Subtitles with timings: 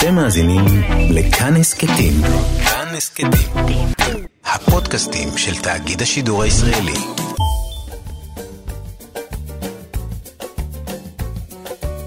[0.00, 0.64] אתם מאזינים
[1.10, 2.12] לכאן הסכתים.
[2.64, 3.30] כאן הסכתים.
[4.44, 6.98] הפודקאסטים של תאגיד השידור הישראלי.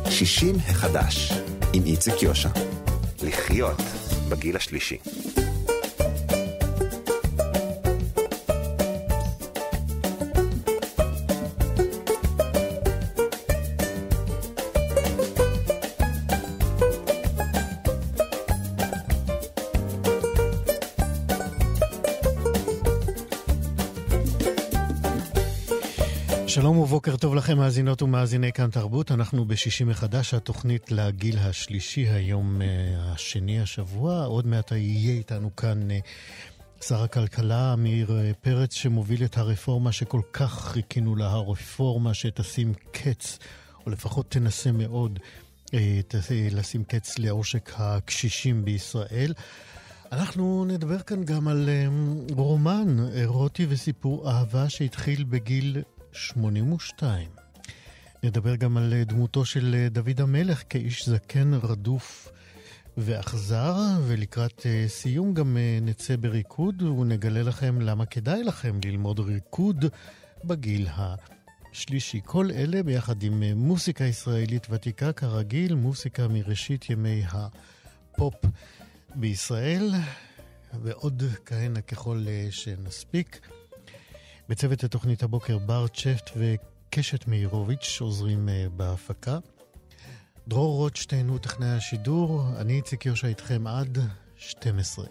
[0.10, 1.34] שישים החדש,
[1.74, 2.50] עם איציק יושע.
[3.24, 3.82] לחיות
[4.30, 4.98] בגיל השלישי.
[26.94, 29.12] ובוקר טוב לכם, מאזינות ומאזיני כאן תרבות.
[29.12, 32.64] אנחנו בשישי מחדש, התוכנית לגיל השלישי, היום uh,
[33.00, 34.26] השני השבוע.
[34.26, 40.22] עוד מעט יהיה איתנו כאן uh, שר הכלכלה אמיר uh, פרץ, שמוביל את הרפורמה שכל
[40.34, 43.40] כך חיכינו לה, הרפורמה שתשים קץ,
[43.86, 45.20] או לפחות תנסה מאוד
[46.52, 49.34] לשים קץ לעושק הקשישים בישראל.
[50.12, 51.70] אנחנו נדבר כאן גם על
[52.36, 55.78] רומן אירוטי וסיפור אהבה שהתחיל בגיל
[56.14, 57.30] 82.
[58.24, 62.32] נדבר גם על דמותו של דוד המלך כאיש זקן רדוף
[62.98, 63.76] ואכזר,
[64.08, 69.86] ולקראת אה, סיום גם אה, נצא בריקוד ונגלה לכם למה כדאי לכם ללמוד ריקוד
[70.44, 72.22] בגיל השלישי.
[72.26, 78.36] כל אלה ביחד עם אה, מוסיקה ישראלית ותיקה, כרגיל, מוסיקה מראשית ימי הפופ
[79.16, 79.92] בישראל,
[80.82, 83.48] ועוד כהנה ככל שנספיק.
[84.50, 89.38] בצוות התוכנית הבוקר בר צ'פט וקשת מאירוביץ' עוזרים uh, בהפקה.
[90.48, 93.98] דרור רוטשטיין הוא טכנאי השידור, אני איציק יושע איתכם עד
[94.38, 95.06] 12.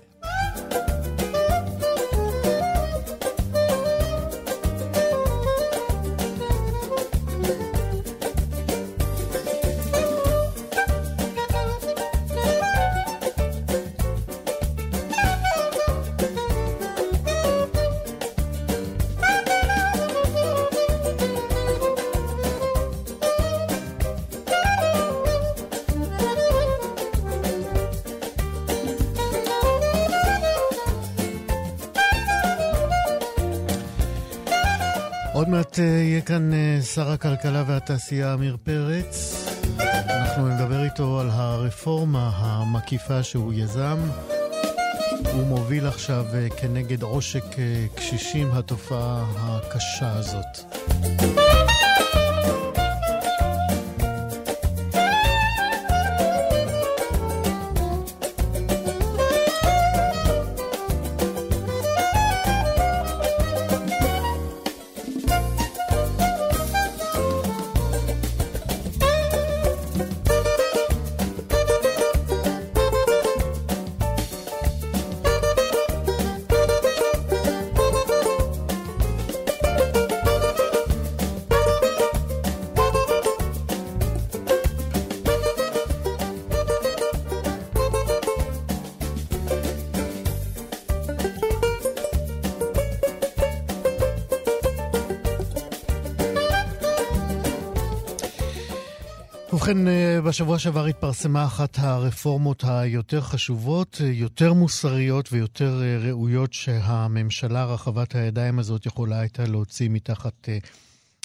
[36.94, 39.44] שר הכלכלה והתעשייה עמיר פרץ.
[40.08, 43.98] אנחנו נדבר איתו על הרפורמה המקיפה שהוא יזם.
[45.32, 50.74] הוא מוביל עכשיו אה, כנגד עושק אה, קשישים התופעה הקשה הזאת.
[99.72, 106.52] ובכן, אה, בשבוע שעבר התפרסמה אחת הרפורמות היותר חשובות, אה, יותר מוסריות ויותר אה, ראויות
[106.52, 110.48] שהממשלה רחבת הידיים הזאת יכולה הייתה להוציא מתחת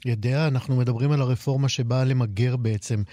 [0.05, 0.47] ידיה.
[0.47, 3.03] אנחנו מדברים על הרפורמה שבאה למגר בעצם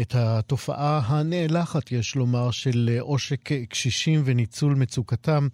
[0.00, 5.48] את התופעה הנאלחת, יש לומר, של עושק קשישים וניצול מצוקתם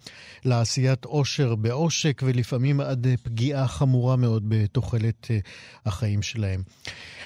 [0.45, 5.27] לעשיית עושר בעושק, ולפעמים עד פגיעה חמורה מאוד בתוחלת
[5.85, 6.61] החיים שלהם.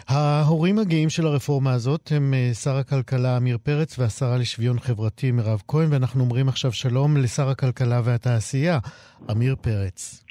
[0.09, 2.33] ההורים הגאים של הרפורמה הזאת הם
[2.63, 7.99] שר הכלכלה עמיר פרץ והשרה לשוויון חברתי מירב כהן, ואנחנו אומרים עכשיו שלום לשר הכלכלה
[8.05, 8.77] והתעשייה,
[9.29, 10.25] עמיר פרץ.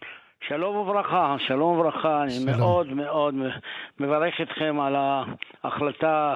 [0.49, 2.23] שלום וברכה, שלום וברכה.
[2.23, 3.35] אני מאוד מאוד
[4.01, 6.35] מברך אתכם על ההחלטה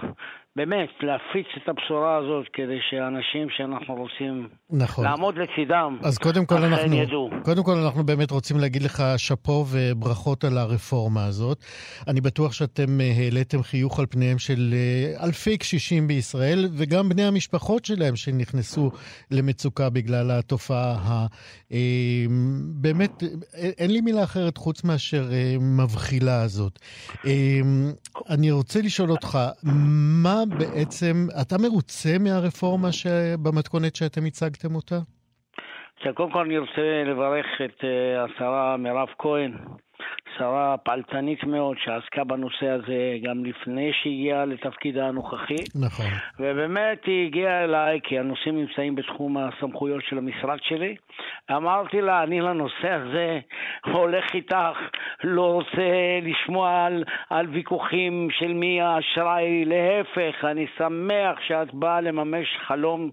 [0.58, 5.04] באמת להפיץ את הבשורה הזאת כדי שאנשים שאנחנו רוצים נכון.
[5.04, 7.30] לעמוד לצידם, אז קודם כל אנחנו, ידעו.
[7.44, 11.64] קודם כל אנחנו באמת רוצים להגיד לך שאפו וברכות על הרפורמה הזאת.
[12.08, 17.24] אני בטוח שאתם אה, העליתם חיוך על פניהם של אה, אלפי קשישים בישראל, וגם בני
[17.24, 18.90] המשפחות שלהם שנכנסו
[19.30, 21.26] למצוקה בגלל התופעה ה...
[21.72, 21.78] אה,
[22.80, 23.22] באמת,
[23.54, 25.28] אין לי מילה אחרת חוץ מאשר
[25.60, 26.78] מבחילה הזאת.
[28.28, 29.38] אני רוצה לשאול אותך,
[30.22, 32.88] מה בעצם, אתה מרוצה מהרפורמה
[33.42, 34.98] במתכונת שאתם הצגתם אותה?
[36.14, 37.84] קודם כל אני רוצה לברך את
[38.24, 39.52] השרה מירב כהן
[40.38, 45.64] שרה פעלתנית מאוד שעסקה בנושא הזה גם לפני שהגיעה לתפקידה הנוכחי.
[45.80, 46.06] נכון.
[46.38, 50.96] ובאמת היא הגיעה אליי כי הנושאים נמצאים בתחום הסמכויות של המשרד שלי.
[51.50, 53.38] אמרתי לה, אני לנושא הזה
[53.84, 54.78] הולך איתך,
[55.24, 62.46] לא רוצה לשמוע על, על ויכוחים של מי האשראי, להפך, אני שמח שאת באה לממש
[62.66, 63.10] חלום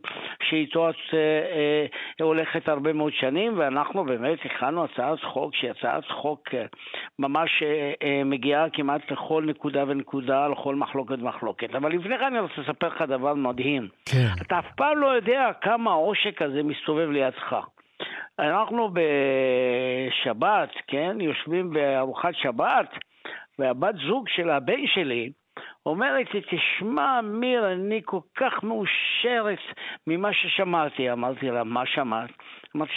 [0.49, 1.85] שאיתו את אה, אה,
[2.25, 6.65] הולכת הרבה מאוד שנים, ואנחנו באמת הכנו הצעת חוק שהיא הצעת חוק אה,
[7.19, 11.75] ממש אה, אה, מגיעה כמעט לכל נקודה ונקודה, לכל מחלוקת ומחלוקת.
[11.75, 13.87] אבל לפני כן אני רוצה לספר לך דבר מדהים.
[14.05, 14.27] כן.
[14.41, 17.55] אתה אף פעם לא יודע כמה העושק הזה מסתובב לידך.
[18.39, 22.89] אנחנו בשבת, כן, יושבים בארוחת שבת,
[23.59, 25.31] והבת זוג של הבן שלי,
[25.85, 29.59] אומרת לי, תשמע, אמיר, אני כל כך מאושרת
[30.07, 31.11] ממה ששמעתי.
[31.11, 32.29] אמרתי לה, מה שמעת?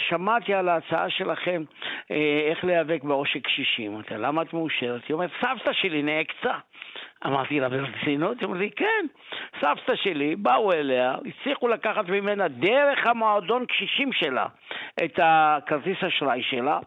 [0.07, 1.63] שמעתי על ההצעה שלכם
[2.11, 3.93] אה, איך להיאבק בעושק קשישים.
[3.93, 5.01] אמרתי, למה את מאושרת?
[5.07, 6.53] היא אומרת, סבתא שלי נעקצה.
[7.25, 8.39] אמרתי לה, ברצינות?
[8.39, 9.05] היא אומרת לי, כן.
[9.61, 14.45] סבתא שלי, באו אליה, הצליחו לקחת ממנה דרך המועדון קשישים שלה
[15.03, 16.79] את הכרטיס אשראי שלה,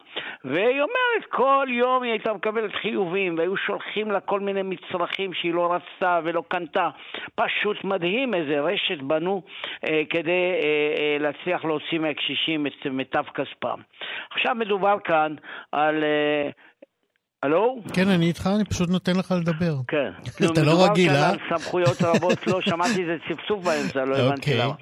[0.45, 5.53] והיא אומרת, כל יום היא הייתה מקבלת חיובים, והיו שולחים לה כל מיני מצרכים שהיא
[5.53, 6.89] לא רצתה ולא קנתה.
[7.35, 9.41] פשוט מדהים איזה רשת בנו
[9.85, 13.79] אה, כדי אה, אה, להצליח להוציא מהקשישים את מיטב כספם.
[14.31, 15.35] עכשיו מדובר כאן
[15.71, 16.03] על...
[16.03, 16.49] אה,
[17.43, 17.81] הלו?
[17.93, 19.73] כן, אני איתך, אני פשוט נותן לך לדבר.
[19.87, 20.11] כן.
[20.51, 21.31] אתה לא רגיל, אה?
[21.31, 24.57] מדובר כאן על סמכויות רבות, לא שמעתי איזה צפצוף באמצע, לא הבנתי אוקיי.
[24.57, 24.73] למה.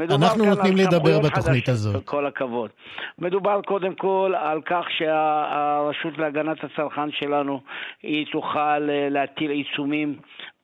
[0.00, 2.04] אנחנו נותנים לדבר בתוכנית הזאת.
[2.04, 2.70] כל הכבוד.
[3.18, 7.60] מדובר קודם כל על כך שהרשות להגנת הצרכן שלנו,
[8.02, 10.16] היא תוכל אה, להטיל עיצומים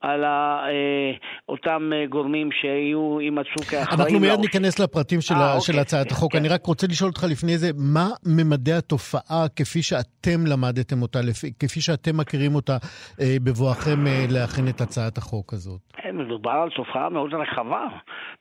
[0.02, 1.12] על ה- אה,
[1.48, 4.00] אותם אה, גורמים שיהיו, יימצאו כאחראים.
[4.00, 4.40] אנחנו מיד.
[4.40, 5.74] ניכנס לפרטים של, אה, ה, אוקיי.
[5.74, 6.32] של הצעת החוק.
[6.32, 6.38] כן.
[6.38, 11.18] אני רק רוצה לשאול אותך לפני זה, מה ממדי התופעה כפי שאתם למדתם אותה,
[11.60, 12.76] כפי שאתם מכירים אותה
[13.20, 15.80] אה, בבואכם אה, להכין את הצעת החוק הזאת?
[16.12, 17.86] מדובר על תופעה מאוד רחבה.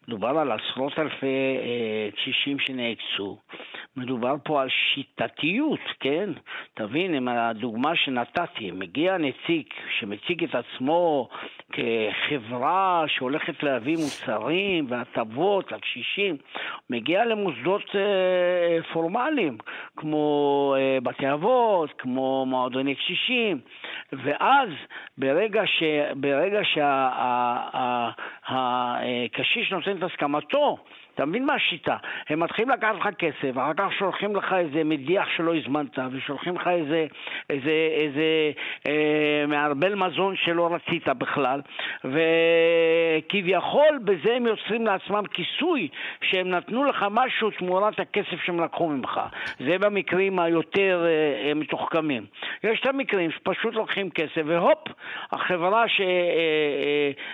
[0.07, 1.25] מדובר על עשרות אלפי
[1.63, 3.37] אה, קשישים שנעקצו.
[3.97, 6.29] מדובר פה על שיטתיות, כן?
[6.73, 9.63] תבין, עם הדוגמה שנתתי, מגיע נציג
[9.99, 11.29] שמציג את עצמו
[11.71, 16.37] כחברה שהולכת להביא מוצרים והטבות לקשישים,
[16.89, 19.57] מגיע למוסדות אה, פורמליים,
[19.97, 23.59] כמו אה, בתי אבות, כמו מועדוני קשישים,
[24.11, 24.69] ואז
[25.17, 25.83] ברגע, ש,
[26.15, 26.59] ברגע
[28.43, 30.77] שהקשיש נותן את הסכמתו,
[31.21, 31.97] אתה מבין מה השיטה?
[32.29, 36.67] הם מתחילים לקחת לך כסף, אחר כך שולחים לך איזה מדיח שלא הזמנת, ושולחים לך
[36.67, 37.05] איזה,
[37.49, 38.51] איזה, איזה
[38.87, 41.61] אה, מערבל מזון שלא רצית בכלל,
[42.03, 45.87] וכביכול בזה הם יוצרים לעצמם כיסוי
[46.21, 49.19] שהם נתנו לך משהו תמורת הכסף שהם לקחו ממך.
[49.59, 52.25] זה במקרים היותר אה, אה, מתוחכמים.
[52.63, 54.87] יש את המקרים שפשוט לוקחים כסף, והופ,
[55.31, 55.85] החברה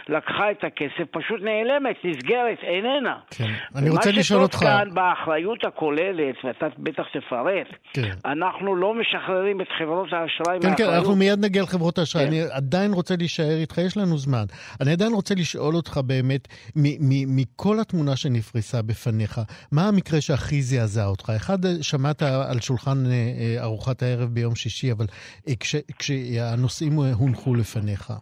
[0.10, 3.16] שלקחה את הכסף פשוט נעלמת, נסגרת, איננה.
[3.38, 3.77] כן.
[3.78, 4.64] אני רוצה לשאול אותך...
[4.64, 8.12] מה שטוב כאן באחריות הכוללת, ואתה בטח תפרט, כן.
[8.26, 10.94] אנחנו לא משחררים את חברות האשראי כן, כן, מאחריות.
[10.94, 12.24] אנחנו מיד נגיע לחברות האשראי.
[12.24, 12.30] כן.
[12.30, 14.46] אני עדיין רוצה להישאר איתך, יש לנו זמן.
[14.82, 19.40] אני עדיין רוצה לשאול אותך באמת, מ- מ- מכל התמונה שנפרסה בפניך,
[19.72, 21.30] מה המקרה שהכי זעזע אותך?
[21.38, 25.06] אחד, שמעת על שולחן אה, אה, ארוחת הערב ביום שישי, אבל
[25.48, 28.14] אה, כש- כשהנושאים אה, הונחו לפניך.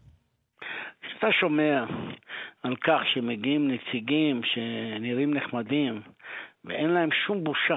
[1.02, 1.84] כשאתה שומע
[2.66, 6.02] על כך שמגיעים נציגים שנראים נחמדים
[6.66, 7.76] ואין להם שום בושה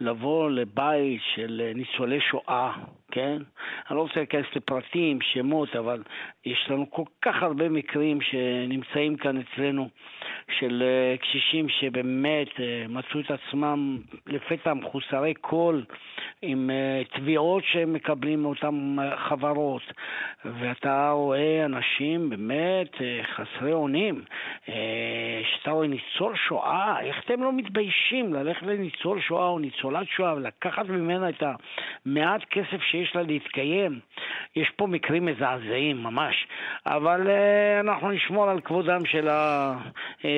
[0.00, 2.72] לבוא לבית של ניצולי שואה,
[3.10, 3.36] כן?
[3.90, 6.02] אני לא רוצה להיכנס לפרטים, שמות, אבל
[6.44, 9.88] יש לנו כל כך הרבה מקרים שנמצאים כאן אצלנו
[10.50, 15.80] של אה, קשישים שבאמת אה, מצאו את עצמם לפתע מחוסרי כל
[16.42, 19.82] עם אה, תביעות שהם מקבלים מאותן חברות.
[20.44, 24.24] ואתה רואה אנשים באמת חסרי אונים
[25.44, 30.88] שאתה רואה ניצול שואה, איך אתם לא מתביישים ללכת לניצול שואה או ניצולת שואה ולקחת
[30.88, 31.42] ממנה את
[32.06, 34.00] המעט כסף שיש לה להתקיים?
[34.56, 36.34] יש פה מקרים מזעזעים ממש,
[36.86, 39.72] אבל אה, אנחנו נשמור על כבודם של ה,
[40.24, 40.30] אה,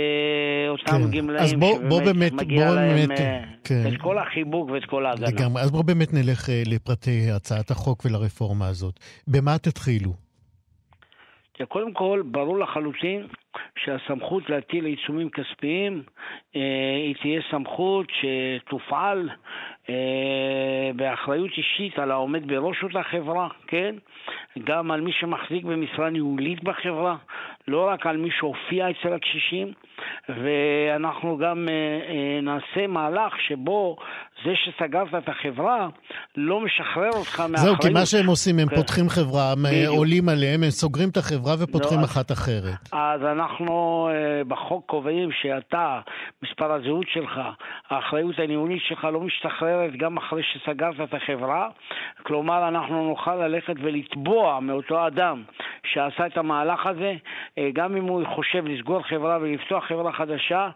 [0.68, 1.18] אותם כן.
[1.18, 3.82] גמלאים אז בוא- בוא באמת- מגיע בוא להם באמת, אה, כן.
[3.94, 5.26] את כל החיבוק ואת כל ההגנה.
[5.28, 5.62] לגמרי.
[5.62, 8.94] אז בואו באמת נלך אה, לפרטי הצעת החוק ולרפורמה הזאת.
[9.28, 10.10] במה תתחילו?
[11.68, 13.26] קודם כל, ברור לחלוטין
[13.78, 16.02] שהסמכות להטיל עיצומים כספיים
[16.56, 16.60] אה,
[17.06, 19.28] היא תהיה סמכות שתופעל
[20.96, 23.94] באחריות אישית על העומד בראש אותה חברה, כן?
[24.64, 27.16] גם על מי שמחזיק במשרה ניהולית בחברה,
[27.68, 29.72] לא רק על מי שהופיע אצל הקשישים,
[30.28, 33.96] ואנחנו גם אה, נעשה מהלך שבו
[34.44, 35.88] זה שסגרת את החברה
[36.36, 37.60] לא משחרר אותך מהאחריות.
[37.60, 38.76] זהו, כי מה שהם עושים, הם כן.
[38.76, 39.96] פותחים חברה, הם בדיוק.
[39.96, 42.88] עולים עליהם, הם סוגרים את החברה ופותחים לא, אחת אחרת.
[42.92, 44.08] אז אנחנו
[44.48, 46.00] בחוק קובעים שאתה,
[46.42, 47.40] מספר הזהות שלך,
[47.90, 51.68] האחריות הניהולית שלך לא משתחררת גם אחרי שסגרת את החברה.
[52.22, 55.42] כלומר, אנחנו נוכל ללכת ולתבוע מאותו אדם
[55.92, 57.12] שעשה את המהלך הזה,
[57.58, 60.68] אה, גם אם הוא חושב לסגור חברה ולפתוח חברה חדשה,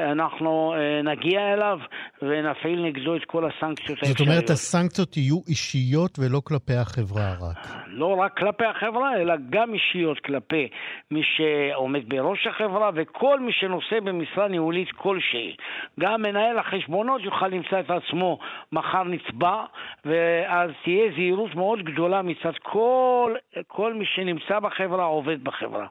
[0.00, 1.78] אנחנו אה, נגיע אליו
[2.22, 4.18] ונפעיל נגדו את כל הסנקציות האפשריות.
[4.18, 7.84] זאת אומרת, הסנקציות יהיו אישיות ולא כלפי החברה רק.
[7.86, 10.68] לא רק כלפי החברה, אלא גם אישיות כלפי
[11.10, 15.56] מי שעומד בראש החברה וכל מי שנושא במשרה ניהולית כלשהי.
[16.00, 18.38] גם מנהל החשבונות יוכל למצוא את עצמו
[18.72, 19.64] מחר נצבע,
[20.04, 23.34] ואז תהיה זהירות מאוד גדולה מצד כל,
[23.66, 25.86] כל מי שנמצא בחברה, עובד בחברה.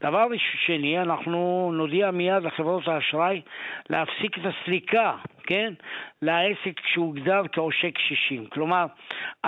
[0.00, 0.26] דבר
[0.66, 3.40] שני, אנחנו נודיע מיד לחברות האשראי
[3.90, 5.12] להפסיק את הסליקה,
[5.48, 5.72] כן?
[6.22, 8.46] לעסק שהוגדר כעושק קשישים.
[8.46, 8.86] כלומר,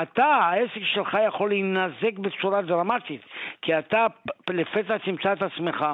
[0.02, 3.20] אתה, העסק שלך יכול להינזק בצורה דרמטית,
[3.62, 4.06] כי אתה
[4.50, 5.84] לפתע תמצא את עצמך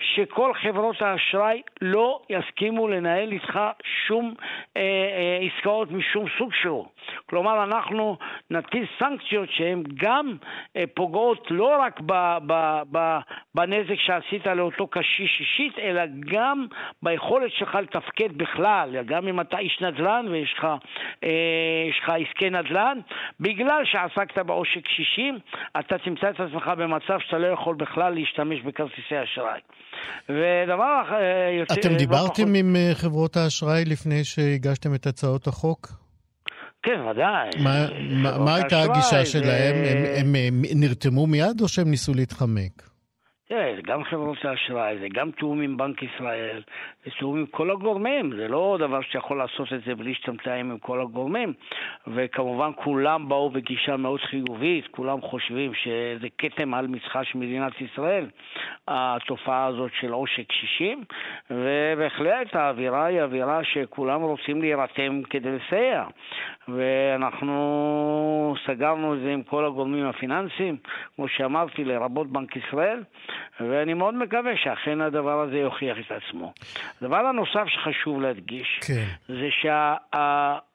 [0.00, 3.60] שכל חברות האשראי לא יסכימו לנהל איתך
[4.06, 4.34] שום
[4.76, 6.86] אה, אה, עסקאות משום סוג שהוא.
[7.26, 8.16] כלומר, אנחנו
[8.50, 10.36] נטיל סנקציות שהן גם
[10.76, 13.18] אה, פוגעות לא רק ב, ב, ב,
[13.54, 16.66] בנזק שעשית לאותו קשיש אישית, אלא גם
[17.02, 20.64] ביכולת שלך לתפקד בכלל, גם אם אתה איש נדל"ן ויש לך,
[21.24, 21.30] אה,
[21.98, 22.98] לך עסקי נדל"ן,
[23.40, 25.38] בגלל שעסקת בעושק קשישים,
[25.78, 29.60] אתה תמצא את עצמך במצב שאתה לא יכול בכלל להשתמש בכרטיסי אשראי.
[30.28, 31.14] ודבר אחר...
[31.14, 35.88] אה, אתם דיברתם עם אה, חברות האשראי לפני שהגשתם את הצעות החוק?
[36.82, 37.50] כן, ודאי.
[37.64, 37.86] מה,
[38.38, 39.74] מה הייתה הגישה שלהם?
[39.84, 42.93] הם, הם, הם נרתמו מיד או שהם ניסו להתחמק?
[43.48, 46.62] תראה, זה גם חברות האשראי, זה גם תיאום עם בנק ישראל,
[47.04, 50.78] זה תיאום עם כל הגורמים, זה לא דבר שיכול לעשות את זה בלי מתאם עם
[50.78, 51.52] כל הגורמים.
[52.06, 58.26] וכמובן כולם באו בגישה מאוד חיובית, כולם חושבים שזה כתם על מצחה של מדינת ישראל,
[58.88, 61.04] התופעה הזאת של עושק קשישים,
[61.50, 66.04] ובהחלט האווירה היא אווירה שכולם רוצים להירתם כדי לסייע.
[66.68, 70.76] ואנחנו סגרנו את זה עם כל הגורמים הפיננסיים,
[71.16, 73.02] כמו שאמרתי, לרבות בנק ישראל.
[73.60, 76.52] ואני מאוד מקווה שאכן הדבר הזה יוכיח את עצמו.
[77.00, 79.04] הדבר הנוסף שחשוב להדגיש, כן.
[79.28, 79.48] זה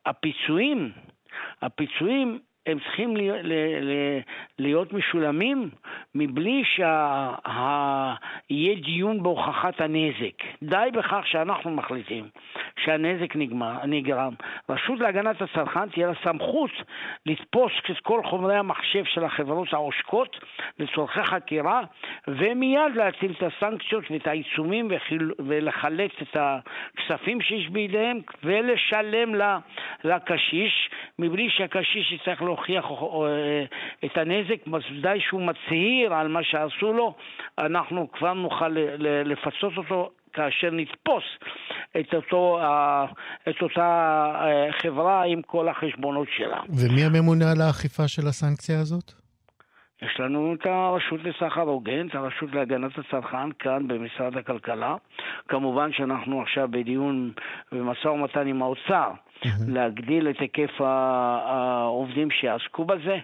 [0.06, 2.39] שהפיצויים, שה, הפיצויים
[2.70, 3.18] הם צריכים
[4.60, 5.70] להיות משולמים
[6.16, 8.16] מבלי שיהיה
[8.76, 10.44] דיון בהוכחת הנזק.
[10.64, 12.28] די בכך שאנחנו מחליטים
[12.84, 13.36] שהנזק
[13.86, 14.34] נגרם.
[14.70, 16.72] רשות להגנת הצרכן תהיה לה סמכות
[17.26, 20.38] לתפוס את כל חומרי המחשב של החברות העושקות
[20.80, 21.82] לצורכי חקירה
[22.28, 24.88] ומיד להטיל את הסנקציות ואת העיצומים
[25.40, 29.36] ולחלץ את הכספים שיש בידיהם ולשלם
[30.04, 32.59] לקשיש מבלי שהקשיש יצטרך להוכיח
[33.28, 33.63] אה,
[34.06, 37.16] את הנזק, ודאי שהוא מצהיר על מה שעשו לו,
[37.58, 38.75] אנחנו כבר נוכל
[39.25, 41.24] לפצות אותו כאשר נתפוס
[42.00, 42.60] את, אותו,
[43.50, 46.60] את אותה אה, חברה עם כל החשבונות שלה.
[46.70, 49.28] ומי הממונה על האכיפה של הסנקציה הזאת?
[50.01, 54.96] יש לנו את הרשות לסחר הוגן, את הרשות להגנת הצרכן כאן במשרד הכלכלה.
[55.48, 57.32] כמובן שאנחנו עכשיו בדיון
[57.72, 59.12] ומשא ומתן עם האוצר
[59.68, 63.18] להגדיל את היקף העובדים שיעסקו בזה.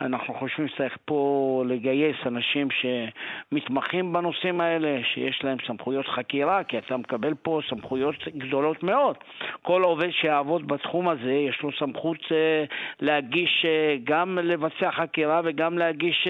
[0.00, 6.96] אנחנו חושבים שצריך פה לגייס אנשים שמתמחים בנושאים האלה, שיש להם סמכויות חקירה, כי אתה
[6.96, 9.16] מקבל פה סמכויות גדולות מאוד.
[9.62, 12.64] כל עובד שיעבוד בתחום הזה, יש לו סמכות אה,
[13.00, 16.28] להגיש, אה, גם לבצע חקירה וגם להגיש,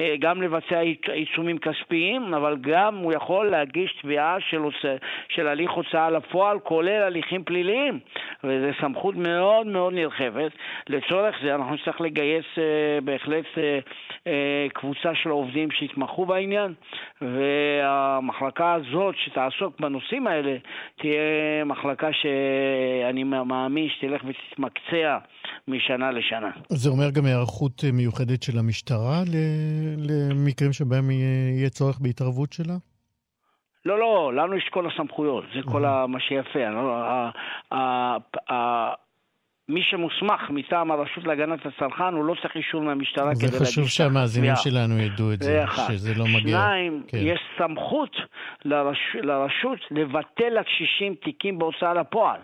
[0.00, 0.80] אה, גם לבצע
[1.12, 4.62] עיצומים כספיים, אבל גם הוא יכול להגיש תביעה של,
[5.28, 7.98] של הליך הוצאה לפועל, כולל הליכים פליליים.
[8.44, 10.52] וזו סמכות מאוד מאוד נרחבת.
[10.88, 13.58] לצורך זה אנחנו נצטרך לגייס uh, בהחלט uh,
[14.24, 14.28] uh,
[14.74, 16.74] קבוצה של עובדים שיתמכו בעניין,
[17.20, 20.56] והמחלקה הזאת שתעסוק בנושאים האלה
[21.00, 25.18] תהיה מחלקה שאני מאמין שתלך ותתמקצע
[25.68, 26.50] משנה לשנה.
[26.68, 29.22] זה אומר גם היערכות מיוחדת של המשטרה
[30.08, 32.74] למקרים שבהם יהיה צורך בהתערבות שלה?
[33.84, 36.58] לא, לא, לנו יש כל הסמכויות, זה כל מה שיפה.
[39.68, 43.88] מי שמוסמך מטעם הרשות להגנת הצרכן, הוא לא צריך אישור מהמשטרה כדי להגיש זה חשוב
[43.88, 46.58] שהמאזינים שלנו ידעו את זה, שזה לא מגיע.
[46.58, 47.18] שניים, כן.
[47.20, 48.16] יש סמכות
[48.64, 52.40] לרש, לרשות לבטל לקשישים תיקים בהוצאה לפועל.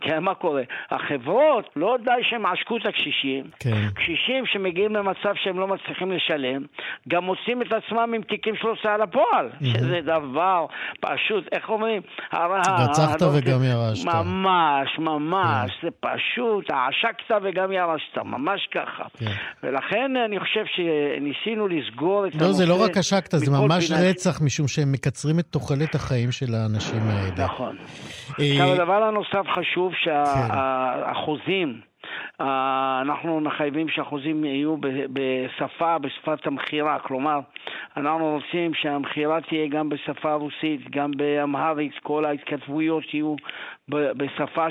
[0.00, 0.62] כי מה קורה?
[0.90, 3.88] החברות, לא די שהם עשקו את הקשישים, כן.
[3.94, 6.62] קשישים שמגיעים למצב שהם לא מצליחים לשלם,
[7.08, 9.64] גם מוצאים את עצמם עם תיקים של הוצאה לפועל, mm-hmm.
[9.64, 10.66] שזה דבר
[11.00, 12.02] פשוט, איך אומרים?
[12.32, 14.04] רצחת וגם ירשת.
[14.04, 15.86] ממש, ממש, כן.
[15.86, 19.04] זה פשוט, עשקת וגם ירשת, ממש ככה.
[19.18, 19.32] כן.
[19.62, 22.44] ולכן אני חושב שניסינו לסגור את לא, הנושא.
[22.44, 24.00] לא, זה לא רק עשקת, זה ממש פינת...
[24.00, 27.44] רצח, משום שהם מקצרים את תוחלת החיים של האנשים האלה.
[27.44, 27.76] נכון.
[28.40, 31.80] אה, עכשיו, הדבר הנוסף חשוב שהחוזים...
[31.80, 31.93] כן.
[32.40, 34.76] אנחנו מחייבים שהחוזים יהיו
[35.12, 37.40] בשפה, בשפת המכירה, כלומר,
[37.96, 43.34] אנחנו רוצים שהמכירה תהיה גם בשפה רוסית, גם באמהרית, כל ההתכתבויות יהיו
[43.88, 44.66] בשפה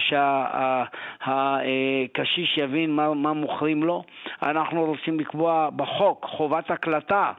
[1.20, 4.04] שהקשיש יבין מה, מה מוכרים לו.
[4.44, 7.32] אנחנו רוצים לקבוע בחוק חובת הקלטה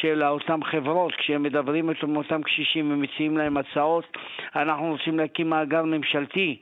[0.00, 4.16] של אותן חברות כשהם מדברים עם אותם קשישים ומציעים להם הצעות.
[4.56, 6.56] אנחנו רוצים להקים מאגר ממשלתי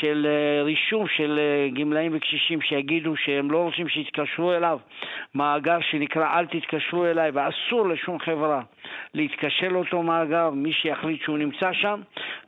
[0.00, 2.27] של אה, רישום של אה, גמלאים וקשישים
[2.60, 4.78] שיגידו שהם לא רוצים שיתקשרו אליו.
[5.34, 8.62] מאגר שנקרא אל תתקשרו אליי ואסור לשום חברה
[9.14, 12.00] להתקשר לאותו מאגר, מי שיחליט שהוא נמצא שם.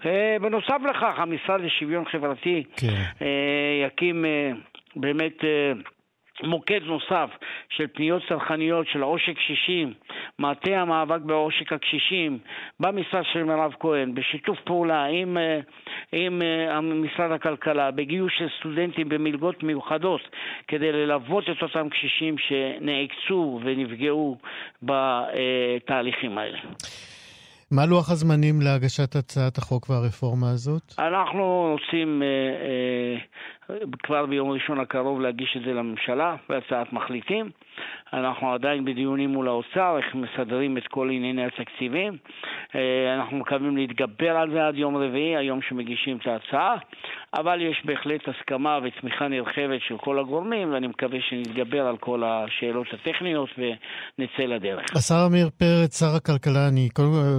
[0.07, 3.27] אה, בנוסף לכך, המשרד לשוויון חברתי כן.
[3.87, 4.25] יקים
[4.97, 5.45] באמת
[6.43, 7.31] מוקד נוסף
[7.69, 9.95] של פניות צרכניות של עושק קשישים,
[10.39, 12.39] מטה המאבק בעושק הקשישים,
[12.81, 15.61] במשרד של מירב כהן, בשיתוף פעולה עם, אה,
[16.13, 20.21] עם אה, משרד הכלכלה, בגיוס של סטודנטים במלגות מיוחדות
[20.69, 24.37] כדי ללוות את אותם קשישים שנעקצו ונפגעו
[24.83, 26.59] בתהליכים האלה.
[27.71, 30.95] מה לוח הזמנים להגשת הצעת החוק והרפורמה הזאת?
[30.99, 33.21] אנחנו רוצים אה, אה,
[34.03, 37.51] כבר ביום ראשון הקרוב להגיש את זה לממשלה בהצעת מחליטים.
[38.13, 42.17] אנחנו עדיין בדיונים מול האוצר, איך מסדרים את כל ענייני התקציבים.
[42.75, 46.77] אה, אנחנו מקווים להתגבר על זה עד יום רביעי, היום שמגישים את ההצעה,
[47.35, 52.87] אבל יש בהחלט הסכמה ותמיכה נרחבת של כל הגורמים, ואני מקווה שנתגבר על כל השאלות
[52.93, 54.97] הטכניות ונצא לדרך.
[54.97, 56.89] השר עמיר פרץ, שר הכלכלה, אני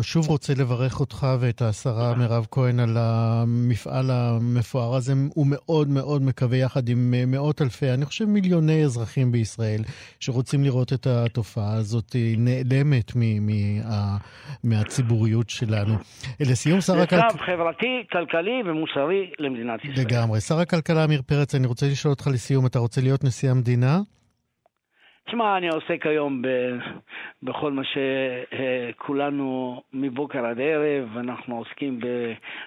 [0.01, 5.13] שוב רוצה לברך אותך ואת השרה מירב כהן על המפעל המפואר הזה.
[5.35, 9.81] הוא מאוד מאוד מקווה יחד עם מאות אלפי, אני חושב מיליוני אזרחים בישראל,
[10.19, 13.11] שרוצים לראות את התופעה הזאת נעלמת
[14.63, 15.93] מהציבוריות שלנו.
[16.39, 17.29] לסיום, שר הכלכלה...
[17.31, 20.05] זה קו חברתי, כלכלי ומוסרי למדינת ישראל.
[20.05, 20.41] לגמרי.
[20.41, 23.99] שר הכלכלה עמיר פרץ, אני רוצה לשאול אותך לסיום, אתה רוצה להיות נשיא המדינה?
[25.31, 26.47] תשמע, אני עוסק היום ב,
[27.43, 31.99] בכל מה שכולנו מבוקר עד ערב, אנחנו עוסקים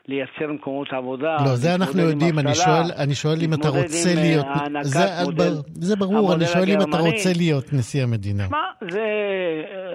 [0.08, 1.36] בלייצר מקומות עבודה.
[1.44, 4.46] לא, זה אנחנו יודעים, אני שואל, אני שואל אם אתה רוצה להיות...
[4.48, 8.44] הענקת זה, מודל, זה ברור, אני שואל אם אתה רוצה להיות נשיא המדינה.
[8.44, 9.06] תשמע, זה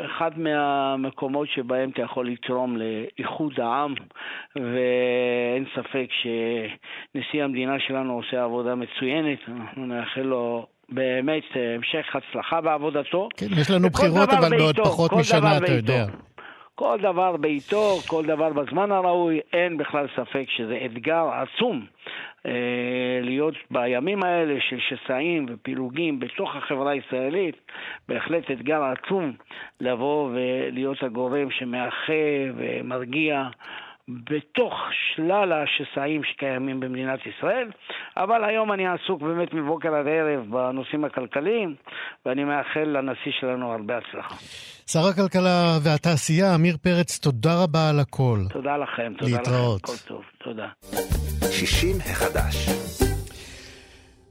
[0.06, 3.94] אחד מהמקומות שבהם אתה יכול לתרום לאיחוד העם,
[4.56, 10.66] ואין ספק שנשיא המדינה שלנו עושה עבודה מצוינת, אנחנו נאחל לו...
[10.92, 13.30] באמת אה, המשך הצלחה בעבודתו.
[13.38, 16.06] כן, יש לנו בחירות, אבל בעוד פחות משנה, אתה יודע.
[16.76, 21.86] כל דבר בעיתו, כל דבר בזמן הראוי, אין בכלל ספק שזה אתגר עצום
[22.46, 22.52] אה,
[23.22, 27.56] להיות בימים האלה של שסעים ופילוגים בתוך החברה הישראלית,
[28.08, 29.34] בהחלט אתגר עצום
[29.82, 32.14] לבוא ולהיות הגורם שמאחה
[32.58, 33.48] ומרגיע.
[34.10, 34.74] בתוך
[35.16, 37.72] שלל השסעים שקיימים במדינת ישראל,
[38.18, 41.76] אבל היום אני עסוק באמת מבוקר עד ערב בנושאים הכלכליים,
[42.26, 44.36] ואני מאחל לנשיא שלנו הרבה הצלחה.
[44.88, 48.40] שר הכלכלה והתעשייה, עמיר פרץ, תודה רבה על הכל.
[48.50, 49.84] תודה לכם, תודה להתראות.
[49.84, 50.68] לכם, הכל טוב, תודה.
[51.52, 53.09] 60 החדש.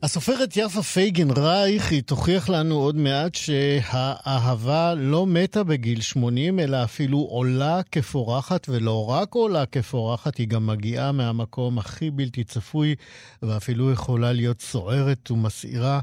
[0.03, 6.85] הסופרת יפה פייגן רייך, היא תוכיח לנו עוד מעט שהאהבה לא מתה בגיל 80, אלא
[6.85, 12.95] אפילו עולה כפורחת, ולא רק עולה כפורחת, היא גם מגיעה מהמקום הכי בלתי צפוי,
[13.43, 16.01] ואפילו יכולה להיות סוערת ומסעירה,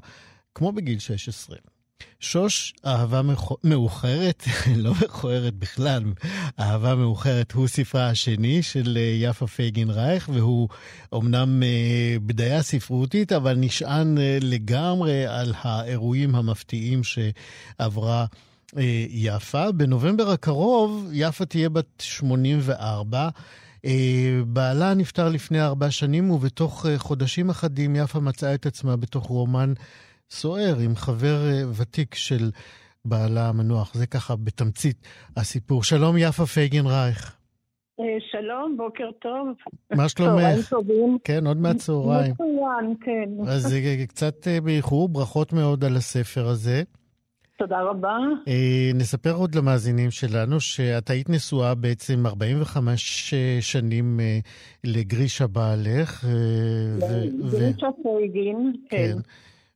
[0.56, 1.58] כמו בגיל 16.
[2.20, 3.22] שוש, אהבה
[3.64, 4.44] מאוחרת,
[4.84, 6.04] לא מכוערת בכלל,
[6.60, 10.70] אהבה מאוחרת הוא ספרה השני של אה, יפה פייגין רייך, והוא
[11.12, 18.26] אומנם אה, בדיה ספרותית, אבל נשען אה, לגמרי על האירועים המפתיעים שעברה
[19.10, 19.72] יפה.
[19.72, 23.30] בנובמבר הקרוב יפה תהיה בת 84.
[24.48, 29.74] בעלה נפטר לפני ארבע שנים, ובתוך חודשים אחדים יפה מצאה את עצמה בתוך רומן
[30.30, 32.52] סוער עם חבר אה, ותיק של
[33.06, 33.94] בעלה המנוח.
[33.94, 35.08] זה ככה בתמצית
[35.38, 35.84] הסיפור.
[35.84, 37.36] שלום יפה פייגן רייך.
[38.32, 39.48] שלום, בוקר טוב.
[39.96, 40.76] מה שלומך?
[41.24, 42.32] כן, עוד מעט צהריים.
[42.32, 43.30] מצוין, כן.
[43.48, 43.76] אז
[44.08, 46.84] קצת באיחור, ברכות מאוד על הספר הזה.
[47.58, 48.18] תודה רבה.
[48.96, 54.20] נספר עוד למאזינים שלנו שאת היית נשואה בעצם 45 שנים
[54.84, 56.26] לגרישה בעלך.
[57.40, 59.18] לגרישה פייגין, כן.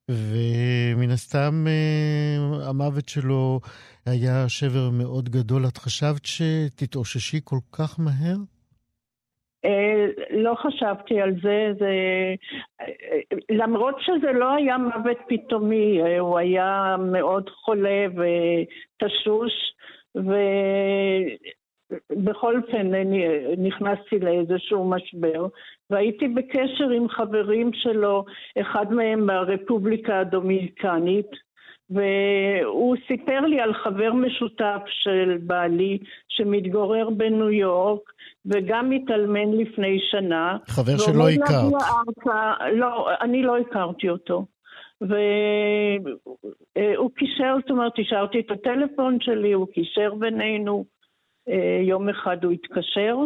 [0.10, 1.65] ומן הסתם
[2.69, 3.60] המוות שלו
[4.06, 5.62] היה שבר מאוד גדול.
[5.67, 8.38] את חשבת שתתאוששי כל כך מהר?
[10.30, 11.93] לא חשבתי על זה, זה...
[13.50, 19.54] למרות שזה לא היה מוות פתאומי, הוא היה מאוד חולה ותשוש,
[22.15, 22.91] ובכל אופן
[23.58, 25.48] נכנסתי לאיזשהו משבר,
[25.89, 28.25] והייתי בקשר עם חברים שלו,
[28.62, 31.49] אחד מהם מהרפובליקה הדומיניקנית,
[31.89, 35.97] והוא סיפר לי על חבר משותף של בעלי
[36.28, 38.02] שמתגורר בניו יורק
[38.45, 40.58] וגם התאלמן לפני שנה.
[40.67, 41.73] חבר שלא הכרת.
[42.73, 44.45] לא, אני לא הכרתי אותו.
[45.02, 50.86] והוא קישר, זאת אומרת, השארתי את הטלפון שלי, הוא קישר בינינו.
[51.88, 53.17] יום אחד הוא התקשר,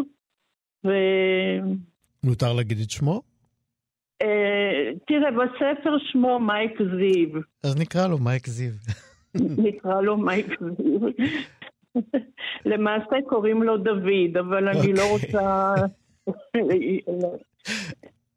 [0.86, 0.92] ו...
[2.24, 3.22] מותר להגיד את שמו?
[5.08, 7.42] תראה, בספר שמו מייק זיו.
[7.64, 8.72] אז נקרא לו מייק זיו.
[9.66, 11.00] נקרא לו מייק זיו.
[12.72, 15.74] למעשה קוראים לו דוד, אבל אני לא רוצה...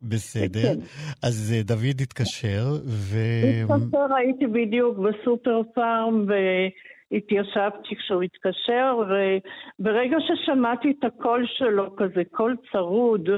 [0.03, 0.75] בסדר.
[0.75, 0.81] כן.
[1.22, 3.16] אז דוד התקשר, ו...
[3.62, 12.57] התקשר, הייתי בדיוק בסופר פארם, והתיישבתי כשהוא התקשר, וברגע ששמעתי את הקול שלו, כזה קול
[12.72, 13.29] צרוד,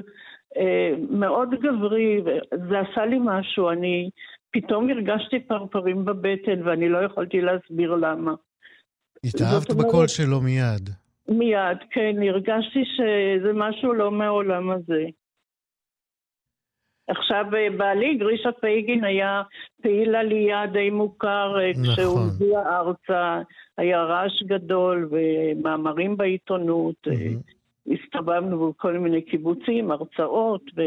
[1.11, 2.23] מאוד גברי,
[2.69, 4.11] זה עשה לי משהו, אני
[4.51, 8.35] פתאום הרגשתי פרפרים בבטן ואני לא יכולתי להסביר למה.
[9.25, 10.91] התאהבת בקול שלו מיד.
[11.29, 15.05] מיד, כן, הרגשתי שזה משהו לא מהעולם הזה.
[17.09, 17.45] עכשיו,
[17.77, 19.43] בעלי, גרישה פייגין היה
[19.83, 21.93] פעיל עלייה די מוכר, נכון.
[21.95, 23.43] כשהוא הגיע ארצה,
[23.79, 27.07] היה רעש גדול ומאמרים בעיתונות.
[27.07, 27.58] Mm-hmm.
[27.93, 30.81] הסתובבנו בכל מיני קיבוצים, הרצאות, ו...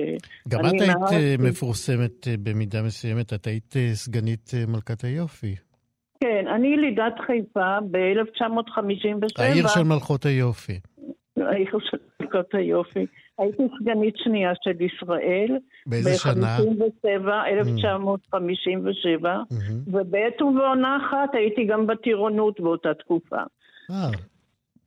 [0.49, 1.37] גם את היית נהרתי...
[1.39, 5.55] מפורסמת במידה מסוימת, את היית סגנית מלכת היופי.
[6.19, 9.41] כן, אני ילידת חיפה ב-1957.
[9.43, 10.79] העיר של מלכות היופי.
[11.37, 13.05] העיר של מלכות היופי.
[13.39, 15.57] הייתי סגנית שנייה של ישראל.
[15.85, 16.57] באיזה שנה?
[16.59, 19.55] ב-57, 1957, mm-hmm.
[19.87, 23.41] ובעת ובעונה אחת הייתי גם בטירונות באותה תקופה.
[23.91, 24.30] אה.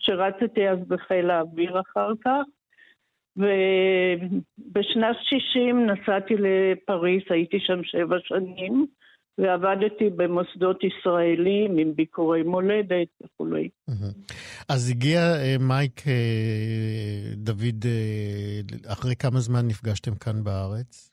[0.06, 2.42] שירתתי אז בחיל האוויר אחר כך,
[3.36, 8.86] ובשנת 60 נסעתי לפריס, הייתי שם שבע שנים,
[9.38, 13.68] ועבדתי במוסדות ישראלים עם ביקורי מולדת וכולי.
[14.68, 21.10] אז הגיע אה, מייק אה, דוד, אה, אחרי כמה זמן נפגשתם כאן בארץ?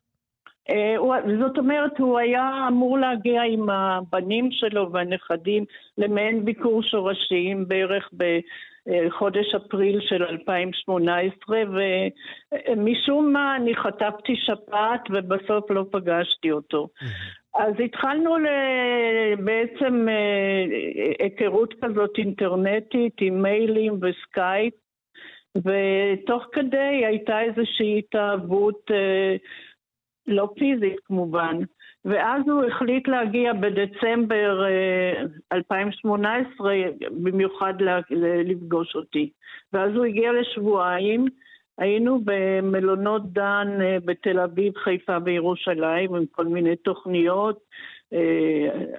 [1.40, 5.66] זאת אומרת, הוא היה אמור להגיע עם הבנים שלו והנכדים
[5.98, 8.10] למעין ביקור שורשים בערך
[8.88, 11.58] בחודש אפריל של 2018,
[12.68, 16.88] ומשום מה אני חטפתי שפעת ובסוף לא פגשתי אותו.
[17.56, 18.36] אז התחלנו
[19.44, 20.08] בעצם
[21.20, 24.74] היכרות כזאת אינטרנטית עם מיילים וסקייפ,
[25.58, 28.92] ותוך כדי הייתה איזושהי התאהבות
[30.28, 31.58] לא פיזית כמובן.
[32.06, 34.64] ואז הוא החליט להגיע בדצמבר
[35.54, 36.76] 2018
[37.24, 37.74] במיוחד
[38.46, 39.30] לפגוש אותי.
[39.74, 41.26] ואז הוא הגיע לשבועיים,
[41.78, 43.68] היינו במלונות דן
[44.06, 47.60] בתל אביב, חיפה וירושלים עם כל מיני תוכניות,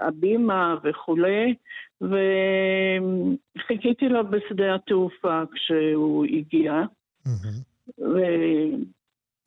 [0.00, 1.54] הבימה וכולי,
[3.56, 6.82] וחיכיתי לו בשדה התעופה כשהוא הגיע.
[7.26, 8.02] Mm-hmm.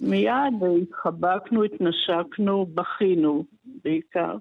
[0.02, 3.46] מיד התחבקנו, התנשקנו, בכינו
[3.84, 4.36] בעיקר.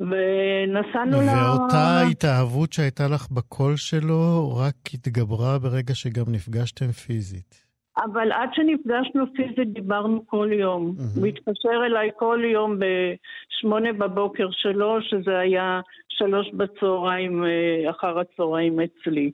[0.00, 1.28] ונסענו ל...
[1.28, 7.66] ואותה התאהבות שהייתה לך בקול שלו רק התגברה ברגע שגם נפגשתם פיזית.
[8.04, 10.94] אבל עד שנפגשנו פיזית דיברנו כל יום.
[10.98, 11.18] Mm-hmm.
[11.20, 18.80] הוא התקשר אליי כל יום בשמונה בבוקר שלו, שזה היה שלוש בצהריים אה, אחר הצהריים
[18.80, 19.30] אצלי.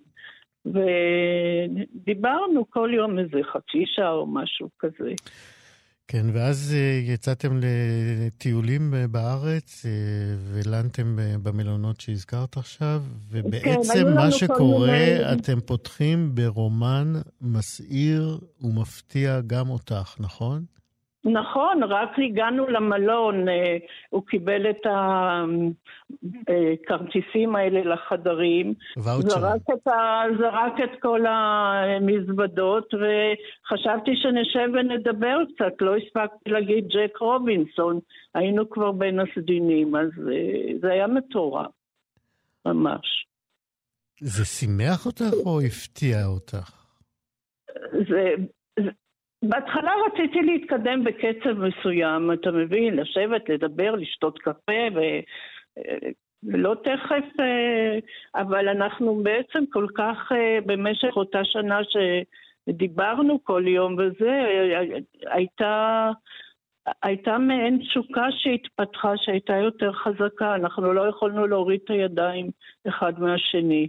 [0.67, 5.11] ודיברנו כל יום איזה חצי שעה או משהו כזה.
[6.09, 9.89] כן, ואז uh, יצאתם לטיולים uh, בארץ uh,
[10.39, 15.33] ולנתם במלונות שהזכרת עכשיו, ובעצם כן, מה שקורה, מיני...
[15.33, 20.65] אתם פותחים ברומן מסעיר ומפתיע גם אותך, נכון?
[21.25, 23.77] נכון, רק הגענו למלון, אה,
[24.11, 24.87] הוא קיבל את
[26.47, 35.97] הכרטיסים האלה לחדרים, זרק את, ה, זרק את כל המזוודות וחשבתי שנשב ונדבר קצת, לא
[35.97, 37.99] הספקתי להגיד ג'ק רובינסון,
[38.35, 41.71] היינו כבר בין הסדינים, אז אה, זה היה מטורף,
[42.67, 43.27] ממש.
[44.21, 46.83] זה שימח אותך או הפתיע אותך?
[47.93, 48.35] זה,
[49.43, 52.97] בהתחלה רציתי להתקדם בקצב מסוים, אתה מבין?
[52.97, 55.01] לשבת, לדבר, לשתות קפה ו...
[56.45, 57.25] ולא תכף,
[58.35, 60.33] אבל אנחנו בעצם כל כך
[60.67, 64.45] במשך אותה שנה שדיברנו כל יום וזה,
[65.27, 66.11] הייתה,
[67.03, 72.51] הייתה מעין תשוקה שהתפתחה שהייתה יותר חזקה, אנחנו לא יכולנו להוריד את הידיים
[72.89, 73.89] אחד מהשני.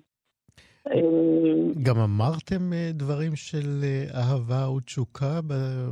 [1.83, 5.39] גם אמרתם אה, דברים של אה, אהבה ותשוקה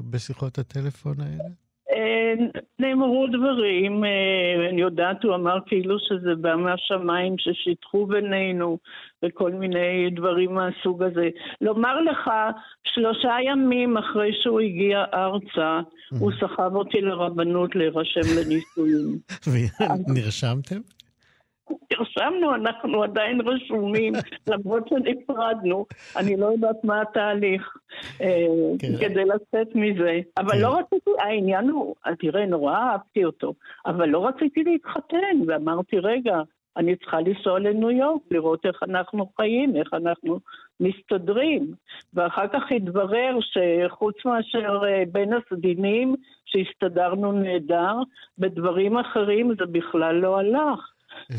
[0.09, 1.49] בשיחות הטלפון האלה?
[1.91, 2.33] אה,
[2.79, 4.03] נאמרו דברים,
[4.69, 8.77] אני יודעת, הוא אמר כאילו שזה בא מהשמיים ששיתחו בינינו
[9.25, 11.29] וכל מיני דברים מהסוג הזה.
[11.61, 12.29] לומר לך,
[12.83, 15.79] שלושה ימים אחרי שהוא הגיע ארצה,
[16.19, 19.17] הוא סחב אותי לרבנות להירשם לנישואים.
[20.07, 20.79] ונרשמתם?
[21.91, 24.13] נרשמנו, אנחנו עדיין רשומים,
[24.47, 25.85] למרות שנפרדנו.
[26.17, 27.77] אני לא יודעת מה התהליך
[28.21, 28.47] אה,
[28.79, 28.97] כן.
[28.99, 30.19] כדי לצאת מזה.
[30.37, 30.83] אבל לא כן.
[30.95, 33.53] רציתי, העניין הוא, תראה, נורא אהבתי אותו,
[33.85, 36.41] אבל לא רציתי להתחתן, ואמרתי, רגע,
[36.77, 40.39] אני צריכה לנסוע לניו יורק, לראות איך אנחנו חיים, איך אנחנו
[40.79, 41.73] מסתדרים.
[42.13, 47.95] ואחר כך התברר שחוץ מאשר אה, בין הסדינים, שהסתדרנו נהדר,
[48.37, 50.90] בדברים אחרים זה בכלל לא הלך.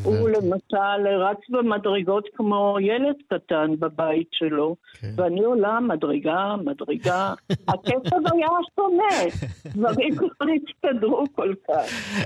[0.03, 5.15] הוא למשל רץ במדרגות כמו ילד קטן בבית שלו, כן.
[5.17, 7.35] ואני עולה מדרגה, מדרגה.
[7.69, 9.35] הקצב היה שונה,
[9.67, 11.85] דברים כבר הסתדרו כל כך.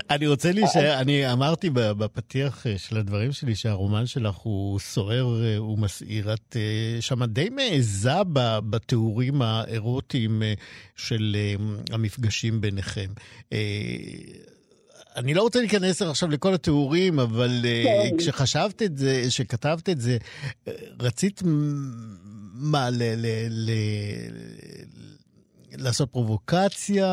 [0.09, 5.63] אני רוצה להישאר, אני אמרתי בפתיח אה, של הדברים שלי שהרומן שלך הוא סוער אה,
[5.63, 6.33] ומסעיר.
[6.33, 8.09] את אה, שם די מעיזה
[8.69, 10.41] בתיאורים האירוטיים
[10.95, 11.35] של
[11.91, 13.07] המפגשים ביניכם.
[15.17, 18.17] אני לא רוצה להיכנס עכשיו לכל התיאורים, אבל אה, כן.
[18.17, 20.17] כשחשבת את זה, כשכתבת את זה,
[20.67, 21.41] אה, רצית
[22.71, 23.03] מה, ל...
[23.03, 23.71] ל, ל
[25.77, 27.05] לעשות פרובוקציה,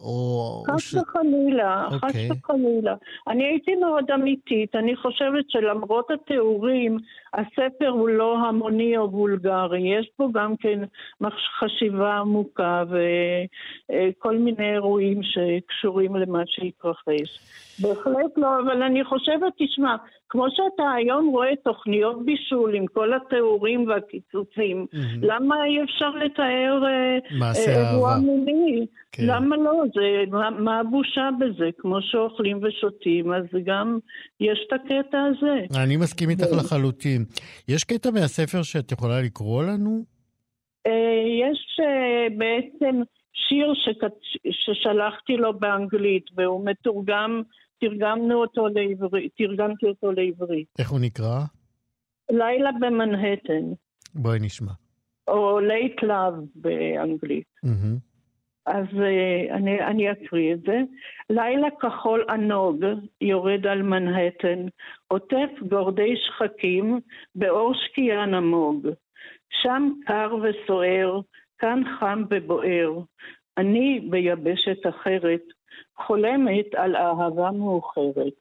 [0.00, 0.62] או...
[0.70, 2.28] חס וחלילה, חס אוקיי.
[2.32, 2.94] וחלילה.
[3.28, 6.98] אני הייתי מאוד אמיתית, אני חושבת שלמרות התיאורים,
[7.34, 10.80] הספר הוא לא המוני או וולגרי, יש פה גם כן
[11.58, 17.38] חשיבה עמוקה וכל מיני אירועים שקשורים למה שהתרחש.
[17.82, 19.96] בהחלט לא, אבל אני חושבת, תשמע,
[20.28, 24.98] כמו שאתה היום רואה תוכניות בישול עם כל התיאורים והקיצוצים, mm-hmm.
[25.22, 27.18] למה אי אפשר לתאר אה,
[27.66, 28.86] אירוע מיני?
[29.16, 29.22] כן.
[29.26, 29.72] למה לא?
[29.94, 31.70] זה, מה, מה הבושה בזה?
[31.78, 33.98] כמו שאוכלים ושותים, אז גם
[34.40, 35.82] יש את הקטע הזה.
[35.84, 37.24] אני מסכים איתך לחלוטין.
[37.68, 40.04] יש קטע מהספר שאת יכולה לקרוא לנו?
[40.86, 43.72] אה, יש אה, בעצם שיר
[44.50, 47.42] ששלחתי לו באנגלית, והוא מתורגם
[47.80, 50.66] תרגמנו אותו לעברית, תרגמתי אותו לעברית.
[50.78, 51.40] איך הוא נקרא?
[52.30, 53.64] לילה במנהטן.
[54.14, 54.72] בואי נשמע.
[55.28, 57.46] או Late Love באנגלית.
[57.66, 58.13] Mm-hmm.
[58.66, 60.78] אז uh, אני, אני אקריא את זה.
[61.30, 62.84] לילה כחול ענוג
[63.20, 64.66] יורד על מנהטן,
[65.08, 67.00] עוטף גורדי שחקים
[67.34, 68.88] באור שקיעה נמוג.
[69.62, 71.20] שם קר וסוער,
[71.58, 72.98] כאן חם ובוער.
[73.58, 75.42] אני ביבשת אחרת,
[75.96, 78.34] חולמת על אהבה מאוחרת.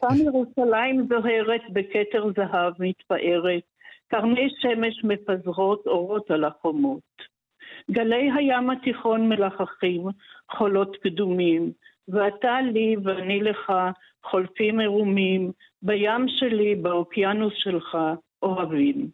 [0.00, 3.62] כאן ירושלים זוהרת בכתר זהב מתפארת,
[4.08, 7.29] קרני שמש מפזרות אורות על החומות.
[7.90, 10.02] גלי הים התיכון מלחכים,
[10.50, 11.72] חולות קדומים,
[12.08, 13.72] ואתה לי ואני לך,
[14.24, 17.98] חולפים עירומים, בים שלי, באוקיינוס שלך,
[18.42, 19.10] אוהבים.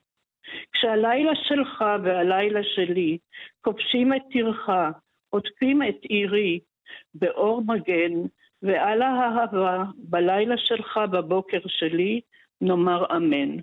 [0.72, 3.18] כשהלילה שלך והלילה שלי
[3.60, 4.70] כובשים את טירך,
[5.30, 6.60] עוטפים את עירי
[7.14, 8.12] באור מגן,
[8.62, 12.20] ועל האהבה בלילה שלך, בבוקר שלי,
[12.60, 13.56] נאמר אמן.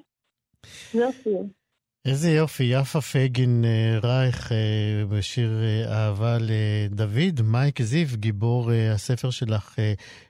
[0.93, 1.62] יופי.
[2.05, 9.29] איזה יופי, יפה פייגין אה, רייך אה, בשיר אה, אהבה לדוד, מייק זיו, גיבור הספר
[9.29, 9.75] שלך,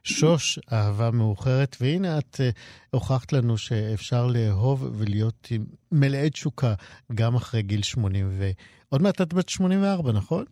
[0.03, 2.41] שוש, אהבה מאוחרת, והנה את
[2.89, 5.51] הוכחת לנו שאפשר לאהוב ולהיות
[5.91, 6.73] מלאי תשוקה
[7.15, 10.45] גם אחרי גיל 80, ועוד מעט את בת 84, נכון?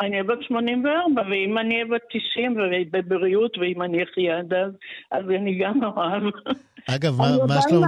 [0.00, 4.72] אני אהיה בת 84, ואם אני אהיה בת 90 ובבריאות, ואם אני אחיה עד אז,
[5.10, 6.22] אז אני גם אוהב.
[6.90, 7.84] אגב, מה שלום...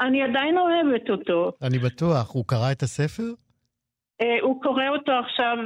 [0.00, 1.52] אני עדיין אוהבת אותו.
[1.62, 2.34] אני בטוח.
[2.34, 3.32] הוא קרא את הספר?
[4.20, 5.56] אה, הוא קורא אותו עכשיו,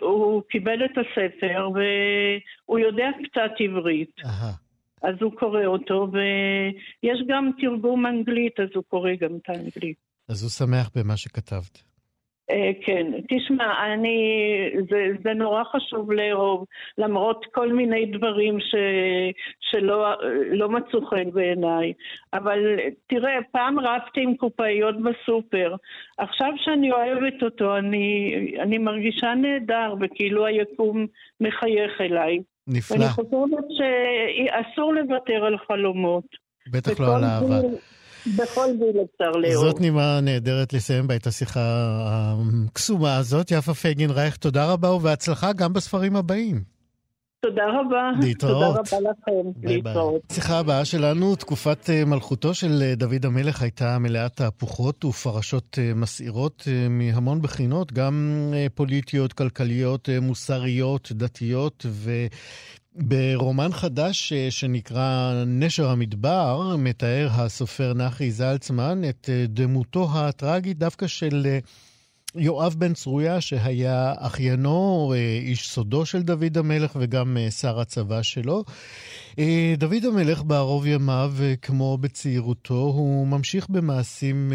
[0.00, 4.20] הוא קיבל את הספר והוא יודע קצת עברית.
[5.02, 9.96] אז הוא קורא אותו, ויש גם תרגום אנגלית, אז הוא קורא גם את האנגלית.
[10.28, 11.93] אז הוא שמח במה שכתבת.
[12.50, 14.18] אה, כן, תשמע, אני,
[14.90, 16.64] זה, זה נורא חשוב לאהוב,
[16.98, 18.74] למרות כל מיני דברים ש,
[19.60, 20.14] שלא
[20.50, 21.92] לא מצאו חן בעיניי.
[22.32, 22.58] אבל
[23.06, 25.74] תראה, פעם רבתי עם קופאיות בסופר,
[26.18, 31.06] עכשיו שאני אוהבת אותו, אני, אני מרגישה נהדר, וכאילו היקום
[31.40, 32.38] מחייך אליי.
[32.66, 32.96] נפלא.
[32.96, 36.24] ואני חושבת שאסור לוותר על חלומות.
[36.72, 37.68] בטח לא על אהבה.
[38.26, 39.64] בכל גיל אפשר לאהוב.
[39.66, 41.60] זאת נימה נהדרת לסיים בה את השיחה
[42.68, 43.50] הקסומה הזאת.
[43.50, 46.74] יפה פייגין רייך, תודה רבה ובהצלחה גם בספרים הבאים.
[47.40, 48.10] תודה רבה.
[48.22, 48.76] להתראות.
[48.76, 49.50] תודה רבה לכם.
[49.56, 50.22] ביי להתראות.
[50.30, 55.94] השיחה הבאה שלנו, תקופת אה, מלכותו של אה, דוד המלך הייתה מלאת תהפוכות ופרשות אה,
[55.94, 62.10] מסעירות מהמון בחינות, גם פוליטיות, כלכליות, מוסריות, דתיות, ו...
[62.94, 71.58] ברומן חדש שנקרא נשר המדבר, מתאר הסופר נחי זלצמן את דמותו הטראגית דווקא של
[72.34, 78.22] יואב בן צרויה, שהיה אחיינו, אה, איש סודו של דוד המלך וגם אה, שר הצבא
[78.22, 78.64] שלו.
[79.38, 84.52] אה, דוד המלך בערוב ימיו, כמו בצעירותו, הוא ממשיך במעשים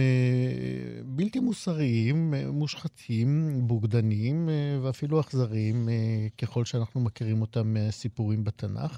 [1.05, 4.49] בלתי מוסריים, מושחתים, בוגדניים
[4.81, 5.89] ואפילו אכזריים,
[6.37, 8.97] ככל שאנחנו מכירים אותם מהסיפורים בתנ"ך.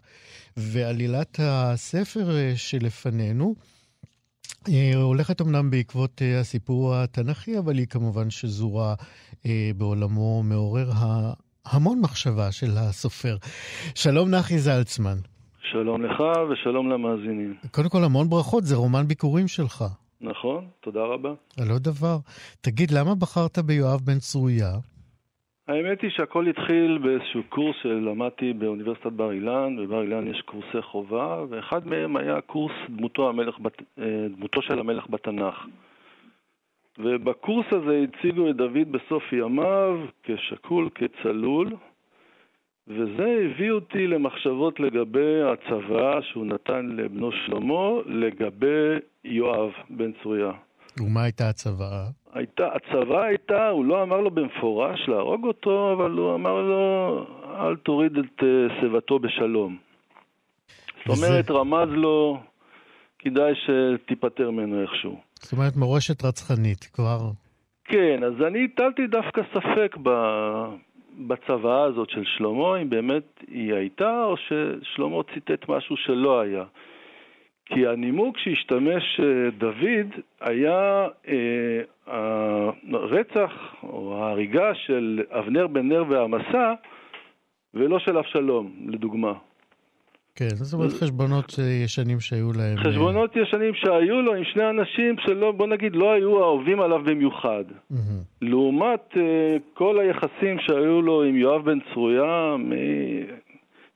[0.57, 3.55] ועלילת הספר שלפנינו,
[4.95, 8.95] הולכת אמנם בעקבות אה, הסיפור התנ"כי, אבל היא כמובן שזורה
[9.45, 10.91] אה, בעולמו מעורר
[11.65, 13.37] המון מחשבה של הסופר.
[13.95, 15.17] שלום נחי זלצמן.
[15.71, 17.55] שלום לך ושלום למאזינים.
[17.71, 19.83] קודם כל, המון ברכות, זה רומן ביקורים שלך.
[20.21, 21.33] נכון, תודה רבה.
[21.61, 22.17] על עוד דבר.
[22.61, 24.71] תגיד, למה בחרת ביואב בן צרויה?
[25.67, 31.43] האמת היא שהכל התחיל באיזשהו קורס שלמדתי באוניברסיטת בר אילן, בבר אילן יש קורסי חובה,
[31.49, 33.55] ואחד מהם היה קורס דמותו, המלך,
[33.99, 35.55] אה, דמותו של המלך בתנ"ך.
[36.97, 41.75] ובקורס הזה הציגו את דוד בסוף ימיו כשקול, כצלול,
[42.87, 50.51] וזה הביא אותי למחשבות לגבי הצוואה שהוא נתן לבנו שלמה לגבי יואב בן צרויה.
[50.99, 52.05] ומה הייתה הצוואה?
[52.33, 57.25] הייתה, הצבא הייתה, הוא לא אמר לו במפורש להרוג אותו, אבל הוא אמר לו,
[57.59, 59.77] אל תוריד את uh, שיבתו בשלום.
[60.97, 61.53] זאת אומרת, זה...
[61.53, 62.39] רמז לו,
[63.19, 65.19] כדאי שתיפטר ממנו איכשהו.
[65.39, 67.19] זאת אומרת, מורשת רצחנית, כבר...
[67.85, 70.09] כן, אז אני הטלתי דווקא ספק ב...
[71.17, 76.63] בצוואה הזאת של שלמה, אם באמת היא הייתה, או ששלמה ציטט משהו שלא היה.
[77.65, 81.81] כי הנימוק שהשתמש אה, דוד היה אה,
[82.91, 86.73] הרצח או ההריגה של אבנר בן נר והמסע
[87.73, 89.33] ולא של אבשלום, לדוגמה.
[90.35, 92.77] כן, זאת אומרת חשבונות ישנים שהיו להם.
[92.77, 96.99] אה, חשבונות ישנים שהיו לו עם שני אנשים שלא, בוא נגיד, לא היו אהובים עליו
[97.03, 97.63] במיוחד.
[98.41, 99.17] לעומת uh,
[99.73, 102.55] כל היחסים שהיו לו עם יואב בן צרויה,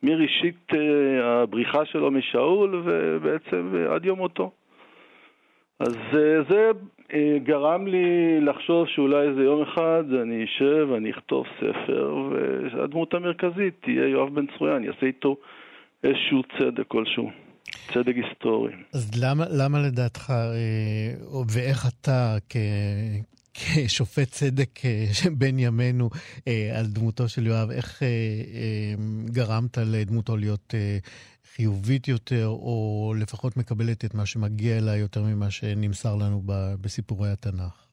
[0.05, 4.51] מראשית אה, הבריחה שלו משאול ובעצם אה, עד יום מותו.
[5.79, 6.71] אז אה, זה
[7.43, 14.07] גרם לי לחשוב שאולי איזה יום אחד אני אשב ואני אכתוב ספר והדמות המרכזית תהיה
[14.07, 15.35] יואב בן צרויה, אני אעשה איתו
[16.05, 17.31] איזשהו צדק כלשהו.
[17.93, 18.73] צדק היסטורי.
[18.93, 20.33] אז למה, למה לדעתך,
[21.53, 22.55] ואיך אתה כ,
[23.53, 26.09] כשופט צדק אה, בין ימינו
[26.47, 28.07] אה, על דמותו של יואב, איך אה,
[29.25, 30.73] גרמת לדמותו להיות
[31.55, 36.41] חיובית יותר, או לפחות מקבלת את מה שמגיע לה יותר ממה שנמסר לנו
[36.81, 37.85] בסיפורי התנ"ך?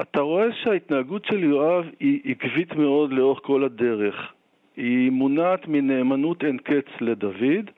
[0.00, 4.33] אתה רואה שההתנהגות של יואב היא עקבית מאוד לאורך כל הדרך.
[4.76, 7.70] היא מונעת מנאמנות אין קץ לדוד,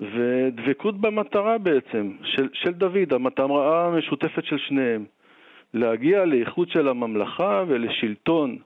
[0.00, 5.04] ודבקות במטרה בעצם, של, של דוד, המטרה המשותפת של שניהם,
[5.74, 8.56] להגיע לאיכות של הממלכה ולשלטון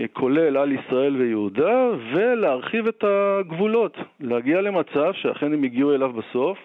[0.00, 6.58] אה, כולל על ישראל ויהודה, ולהרחיב את הגבולות, להגיע למצב שאכן הם הגיעו אליו בסוף,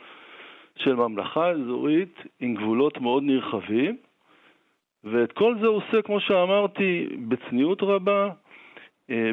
[0.77, 3.97] של ממלכה אזורית עם גבולות מאוד נרחבים,
[5.03, 8.29] ואת כל זה הוא עושה, כמו שאמרתי, בצניעות רבה,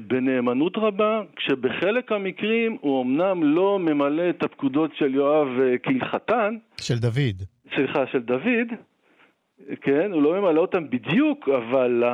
[0.06, 6.56] בנאמנות רבה, כשבחלק המקרים הוא אמנם לא ממלא את הפקודות של יואב אה, כהלכתן.
[6.80, 7.42] של דוד.
[7.74, 8.68] סליחה, של דוד,
[9.80, 12.04] כן, הוא לא ממלא אותם בדיוק, אבל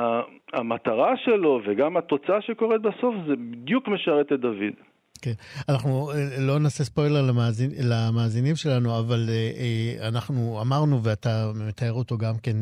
[0.53, 4.73] המטרה שלו וגם התוצאה שקורית בסוף זה בדיוק משרת את דוד.
[5.21, 5.33] כן,
[5.69, 9.51] אנחנו אה, לא נעשה ספוילר למאזין, למאזינים שלנו, אבל אה,
[10.03, 12.57] אה, אנחנו אמרנו, ואתה מתאר אותו גם כן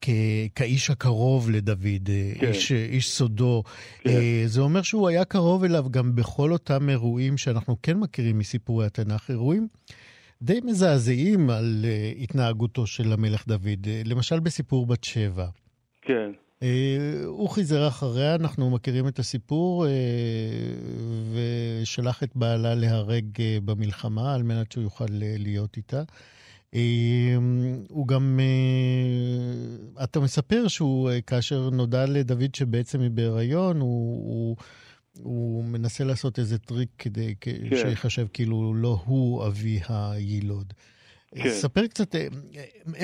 [0.00, 0.08] כ,
[0.54, 2.10] כאיש הקרוב לדוד,
[2.40, 2.46] כן.
[2.46, 3.62] איש, איש סודו.
[4.00, 4.10] כן.
[4.46, 9.30] זה אומר שהוא היה קרוב אליו גם בכל אותם אירועים שאנחנו כן מכירים מסיפורי התנ"ך,
[9.30, 9.68] אירועים
[10.42, 11.84] די מזעזעים על
[12.18, 15.46] התנהגותו של המלך דוד, למשל בסיפור בת שבע.
[16.02, 16.30] כן.
[16.62, 19.90] אה, הוא חיזר אחריה, אנחנו מכירים את הסיפור, אה,
[21.32, 26.02] ושלח את בעלה להרג אה, במלחמה על מנת שהוא יוכל להיות איתה.
[27.88, 28.40] הוא גם,
[30.04, 34.56] אתה מספר שהוא, כאשר נודע לדוד שבעצם היא בהיריון, הוא, הוא,
[35.18, 37.76] הוא מנסה לעשות איזה טריק כדי כן.
[37.76, 40.72] שיחשב כאילו לא הוא אבי היילוד.
[41.34, 41.48] כן.
[41.48, 42.26] ספר קצת, אה,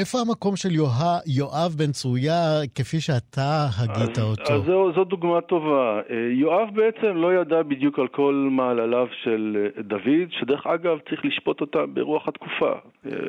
[0.01, 4.53] איפה המקום של יואב, יואב בן צרויה כפי שאתה הגית אז, אותו?
[4.53, 6.01] אז זו, זו דוגמה טובה.
[6.11, 11.25] אה, יואב בעצם לא ידע בדיוק על כל מעלליו של אה, דוד, שדרך אגב צריך
[11.25, 12.73] לשפוט אותה ברוח התקופה,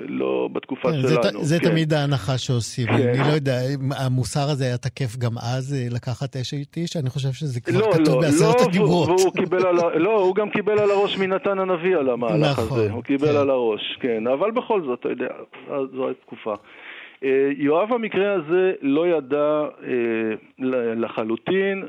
[0.08, 1.44] לא בתקופה כן, שלנו.
[1.44, 1.70] זה, זה כן.
[1.70, 2.88] תמיד ההנחה שעושים.
[2.88, 2.94] כן.
[2.94, 3.58] אני לא יודע,
[3.98, 8.16] המוסר הזה היה תקף גם אז, לקחת אש איתי, שאני חושב שזה כבר לא, כתוב
[8.16, 9.10] לא, בעשרת לא, הדיברות.
[10.06, 12.92] לא, הוא גם קיבל על הראש מנתן הנביא על המהלך נכון, הזה.
[12.92, 13.38] הוא קיבל כן.
[13.38, 14.28] על הראש, כן.
[14.28, 15.28] אבל בכל זאת, אתה יודע,
[15.68, 16.54] זו התקופה.
[17.24, 20.64] אה, יואב במקרה הזה לא ידע אה,
[20.96, 21.88] לחלוטין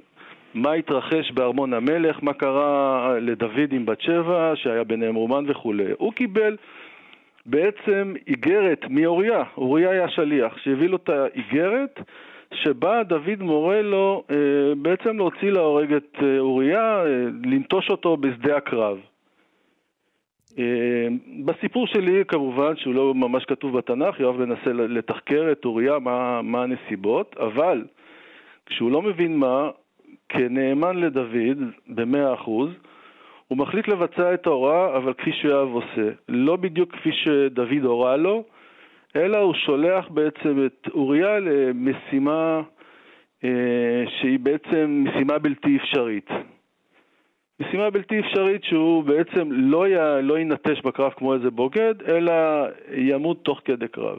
[0.55, 5.85] מה התרחש בארמון המלך, מה קרה לדוד עם בת שבע, שהיה ביניהם רומן וכולי.
[5.99, 6.57] הוא קיבל
[7.51, 12.01] בעצם איגרת מאוריה, אוריה היה שליח, שהביא לו את האיגרת
[12.55, 14.37] שבה דוד מורה לו אה,
[14.83, 17.03] בעצם להוציא להורג את אוריה,
[17.45, 18.99] לנטוש אותו בשדה הקרב.
[20.59, 21.09] אה,
[21.45, 26.63] בסיפור שלי, כמובן, שהוא לא ממש כתוב בתנ"ך, יואב מנסה לתחקר את אוריה, מה, מה
[26.63, 27.85] הנסיבות, אבל
[28.67, 29.71] כשהוא לא מבין מה,
[30.29, 32.71] כנאמן לדוד, במאה אחוז,
[33.51, 36.11] הוא מחליט לבצע את ההוראה, אבל כפי שיואב עושה.
[36.29, 38.45] לא בדיוק כפי שדוד הורה לו,
[39.17, 42.63] אלא הוא שולח בעצם את אוריה למשימה
[43.45, 46.29] אה, שהיא בעצם משימה בלתי אפשרית.
[47.61, 50.23] משימה בלתי אפשרית שהוא בעצם לא, י...
[50.23, 52.33] לא ינטש בקרב כמו איזה בוגד, אלא
[52.97, 54.19] ימות תוך כדי קרב.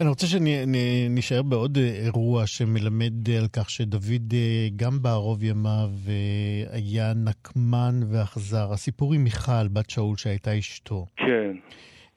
[0.00, 7.12] אני רוצה שנשאר בעוד אירוע שמלמד על כך שדוד אה, גם בערוב ימיו אה, היה
[7.14, 8.72] נקמן ואכזר.
[8.72, 11.06] הסיפור עם מיכל, בת שאול שהייתה אשתו.
[11.16, 11.56] כן.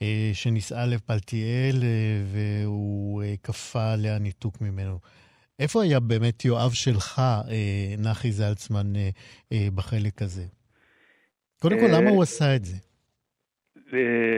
[0.01, 1.83] אה, שנישאה לפלטיאל
[2.25, 4.99] והוא כפה עליה ניתוק ממנו.
[5.61, 7.19] איפה היה באמת יואב שלך,
[7.49, 9.09] אה, נחי זלצמן, אה,
[9.51, 10.45] אה, בחלק הזה?
[11.61, 12.75] קודם כל, למה הוא עשה את זה?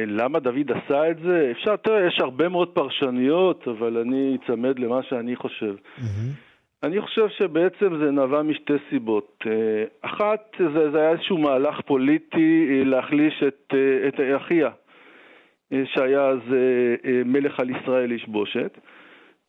[0.08, 1.52] למה דוד עשה את זה?
[1.52, 5.76] אפשר, תראה, יש הרבה מאוד פרשנויות, אבל אני אצמד למה שאני חושב.
[6.84, 9.44] אני חושב שבעצם זה נבע משתי סיבות.
[10.02, 13.74] אחת, זה, זה היה איזשהו מהלך פוליטי להחליש את,
[14.08, 14.70] את אחיה,
[15.86, 16.40] שהיה אז
[17.26, 18.78] מלך על ישראל איש בושת.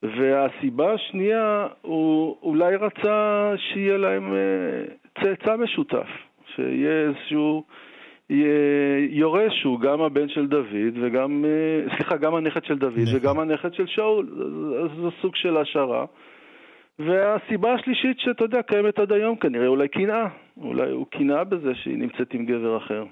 [0.04, 6.06] והסיבה השנייה, הוא אולי רצה שיהיה להם אה, צאצא משותף,
[6.54, 7.64] שיהיה איזשהו
[9.10, 13.16] יורש שהוא גם הבן של דוד וגם, אה, סליחה, גם הנכד של דוד נכון.
[13.16, 14.28] וגם הנכד של שאול,
[14.84, 16.04] אז זה סוג של השערה.
[16.98, 21.98] והסיבה השלישית שאתה יודע, קיימת עד היום כנראה אולי קנאה, אולי הוא קנאה בזה שהיא
[21.98, 23.04] נמצאת עם גבר אחר.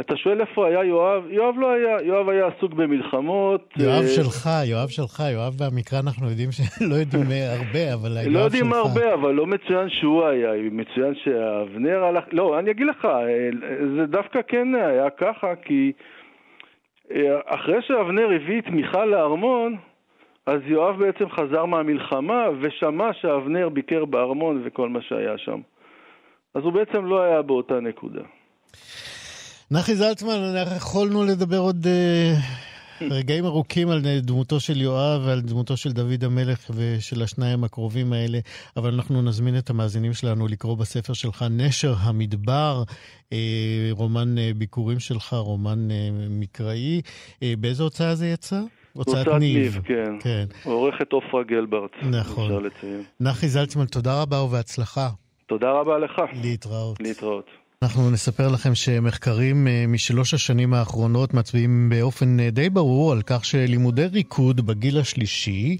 [0.00, 1.22] אתה שואל איפה היה יואב?
[1.30, 3.74] יואב לא היה, יואב היה עסוק במלחמות.
[3.76, 4.08] יואב uh...
[4.16, 8.34] שלך, יואב שלך, יואב במקרה אנחנו יודעים שלא יודעים הרבה, אבל יואב שלך.
[8.34, 13.04] לא יודעים הרבה, אבל לא מצוין שהוא היה, מצוין שאבנר הלך, לא, אני אגיד לך,
[13.04, 13.50] אה,
[13.96, 15.92] זה דווקא כן היה ככה, כי
[17.10, 19.76] אה, אחרי שאבנר הביא את מיכל לארמון,
[20.46, 25.60] אז יואב בעצם חזר מהמלחמה ושמע שאבנר ביקר בארמון וכל מה שהיה שם.
[26.54, 28.22] אז הוא בעצם לא היה באותה נקודה.
[29.72, 35.76] נחי זלצמן, אנחנו יכולנו לדבר עוד uh, רגעים ארוכים על דמותו של יואב ועל דמותו
[35.76, 38.38] של דוד המלך ושל השניים הקרובים האלה,
[38.76, 42.82] אבל אנחנו נזמין את המאזינים שלנו לקרוא בספר שלך, נשר המדבר,
[43.30, 43.32] uh,
[43.90, 45.88] רומן uh, ביקורים שלך, רומן
[46.30, 47.00] מקראי.
[47.58, 48.60] באיזה הוצאה זה יצא?
[48.92, 49.62] הוצאת ניב.
[49.62, 50.14] ניב, כן.
[50.20, 50.44] כן.
[50.64, 51.90] עורכת עופרה גלברט.
[52.10, 52.64] נכון.
[53.20, 55.08] נחי זלצמן, תודה רבה ובהצלחה.
[55.46, 56.22] תודה רבה לך.
[56.42, 57.00] להתראות.
[57.00, 57.61] להתראות.
[57.82, 63.44] אנחנו נספר לכם שמחקרים אה, משלוש השנים האחרונות מצביעים באופן אה, די ברור על כך
[63.44, 65.76] שלימודי ריקוד בגיל השלישי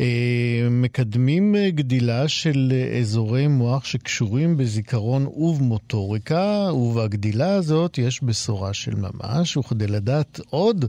[0.00, 9.56] אה, מקדמים גדילה של אזורי מוח שקשורים בזיכרון ובמוטוריקה, ובגדילה הזאת יש בשורה של ממש,
[9.56, 10.84] וכדי לדעת עוד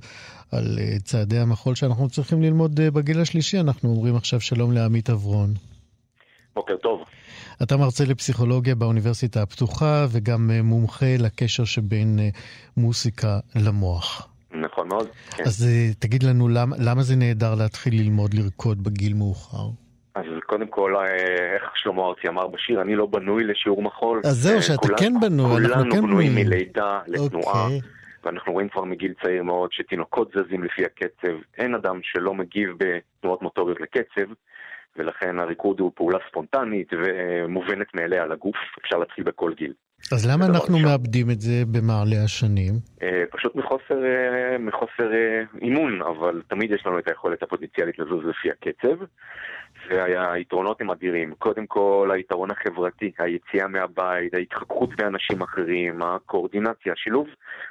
[0.52, 5.71] על צעדי המחול שאנחנו צריכים ללמוד בגיל השלישי, אנחנו אומרים עכשיו שלום לעמית אברון.
[6.56, 7.04] בוקר טוב.
[7.64, 12.20] אתה מרצה לפסיכולוגיה באוניברסיטה הפתוחה וגם מומחה לקשר שבין
[12.78, 14.28] מוסיקה למוח.
[14.52, 15.44] נכון מאוד, כן.
[15.44, 15.68] אז
[16.00, 19.68] תגיד לנו, למה, למה זה נהדר להתחיל ללמוד לרקוד בגיל מאוחר?
[20.16, 21.04] אז קודם כל, אה,
[21.56, 24.22] איך שלמה ארצי אמר בשיר, אני לא בנוי לשיעור מחול.
[24.26, 26.02] אז זהו, אה, שאתה כולן, כן בנוי, אנחנו כן בנויים.
[26.02, 27.64] כולנו בנויים מלידה לתנועה.
[27.64, 27.80] אוקיי.
[28.24, 31.34] ואנחנו רואים כבר מגיל צעיר מאוד שתינוקות זזים לפי הקצב.
[31.58, 34.32] אין אדם שלא מגיב בתנועות מוטוריות לקצב,
[34.96, 38.58] ולכן הריקוד הוא פעולה ספונטנית ומובנת מאליה לגוף.
[38.82, 39.74] אפשר להתחיל בכל גיל.
[40.12, 40.86] אז למה אנחנו שם.
[40.86, 42.74] מאבדים את זה במעלה השנים?
[43.04, 48.26] אה, פשוט מחוסר, אה, מחוסר אה, אימון, אבל תמיד יש לנו את היכולת הפוטנציאלית לזוז
[48.26, 49.04] לפי הקצב,
[49.90, 51.34] והיתרונות הם אדירים.
[51.40, 57.28] קודם כל, היתרון החברתי, היציאה מהבית, ההתחככות באנשים אחרים, הקואורדינציה, השילוב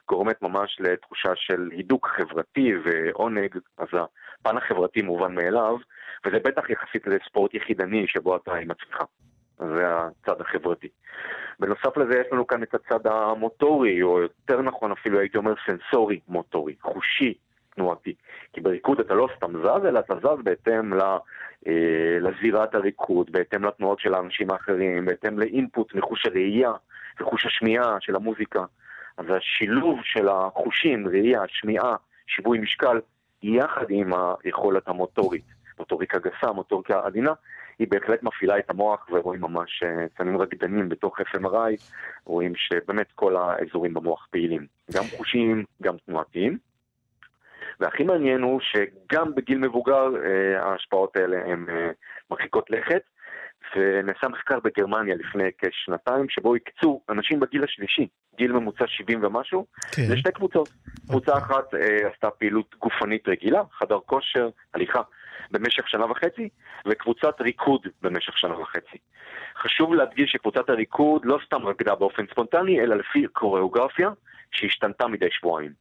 [0.09, 5.77] גורמת ממש לתחושה של הידוק חברתי ועונג, אז הפן החברתי מובן מאליו,
[6.27, 9.03] וזה בטח יחסית לספורט יחידני שבו אתה עם עצמך.
[9.61, 10.89] זה הצד החברתי.
[11.61, 16.21] בנוסף לזה יש לנו כאן את הצד המוטורי, או יותר נכון אפילו הייתי אומר סנסורי
[16.29, 17.35] מוטורי, חושי
[17.75, 18.15] תנועתי.
[18.53, 21.01] כי בריקוד אתה לא סתם זז, אלא אתה זז בהתאם ל,
[21.67, 26.73] אה, לזירת הריקוד, בהתאם לתנועות של האנשים האחרים, בהתאם לאינפוט מחוש הראייה
[27.21, 28.65] וחוש השמיעה של המוזיקה.
[29.17, 31.97] אז השילוב של החושים, ראייה, שמיעה,
[32.27, 33.01] שיווי משקל,
[33.43, 34.13] יחד עם
[34.45, 35.45] היכולת המוטורית,
[35.79, 37.33] מוטוריקה גסה, מוטוריקה עדינה,
[37.81, 39.83] היא בהחלט מפעילה את המוח ורואים ממש
[40.19, 41.75] סמים אה, רקדנים בתוך FMRI,
[42.25, 46.59] רואים שבאמת כל האזורים במוח פעילים, גם חושיים, גם תנועתיים.
[47.81, 51.91] והכי מעניין הוא שגם בגיל מבוגר אה, ההשפעות האלה הן אה,
[52.31, 53.03] מרחיקות לכת,
[53.77, 60.03] ונעשה מחקר בגרמניה לפני כשנתיים, שבו הקצו אנשים בגיל השלישי, גיל ממוצע 70 ומשהו, כן.
[60.09, 60.69] לשתי קבוצות.
[61.09, 65.01] קבוצה אחת אה, עשתה פעילות גופנית רגילה, חדר כושר, הליכה,
[65.51, 66.49] במשך שנה וחצי,
[66.87, 68.99] וקבוצת ריקוד במשך שנה וחצי.
[69.57, 74.11] חשוב להדגיש שקבוצת הריקוד לא סתם רקדה באופן ספונטני, אלא לפי קוריאוגרפיה
[74.51, 75.73] שהשתנתה מדי שבועיים.